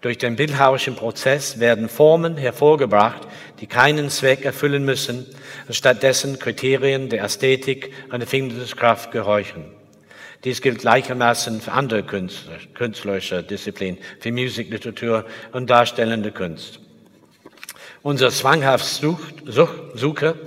[0.00, 3.26] Durch den bildhauerischen Prozess werden Formen hervorgebracht,
[3.60, 5.26] die keinen Zweck erfüllen müssen,
[5.66, 9.64] und stattdessen Kriterien der Ästhetik und der Findungskraft gehorchen.
[10.44, 16.78] Dies gilt gleichermaßen für andere künstlerische Disziplinen, für Musik, Literatur und darstellende Kunst.
[18.02, 19.16] Unsere zwanghafte
[19.94, 20.38] Suche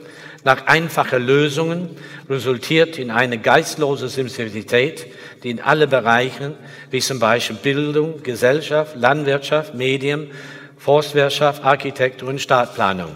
[0.44, 1.90] nach einfachen Lösungen
[2.30, 5.08] resultiert in eine geistlose Simplizität,
[5.44, 6.56] die in alle Bereichen,
[6.90, 10.32] wie zum Beispiel Bildung, Gesellschaft, Landwirtschaft, Medien,
[10.78, 13.16] Forstwirtschaft, Architektur und Stadtplanung.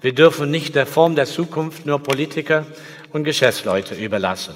[0.00, 2.66] Wir dürfen nicht der Form der Zukunft nur Politiker
[3.12, 4.54] und Geschäftsleute überlassen.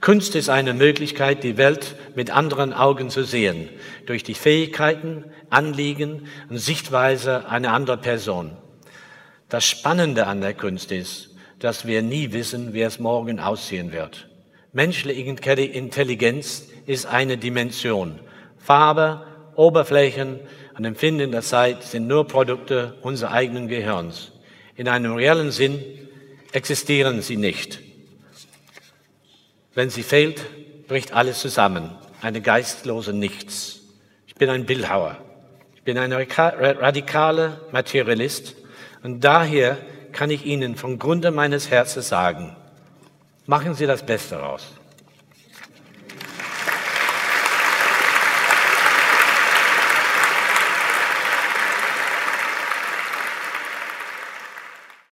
[0.00, 3.70] Kunst ist eine Möglichkeit, die Welt mit anderen Augen zu sehen,
[4.04, 8.56] durch die Fähigkeiten, Anliegen und Sichtweise einer anderen Person.
[9.48, 14.28] Das Spannende an der Kunst ist, dass wir nie wissen, wie es morgen aussehen wird.
[14.72, 18.18] Menschliche Intelligenz ist eine Dimension.
[18.58, 20.40] Farbe, Oberflächen
[20.76, 24.32] und Empfinden der Zeit sind nur Produkte unseres eigenen Gehirns.
[24.76, 25.80] In einem reellen Sinn
[26.52, 27.80] existieren sie nicht.
[29.74, 30.42] Wenn sie fehlt,
[30.88, 31.90] bricht alles zusammen.
[32.20, 33.80] Eine geistlose Nichts.
[34.26, 35.18] Ich bin ein Bildhauer.
[35.76, 38.56] Ich bin ein radikaler Materialist
[39.02, 39.78] und daher
[40.14, 42.56] kann ich Ihnen vom Grunde meines Herzens sagen,
[43.46, 44.72] machen Sie das Beste raus.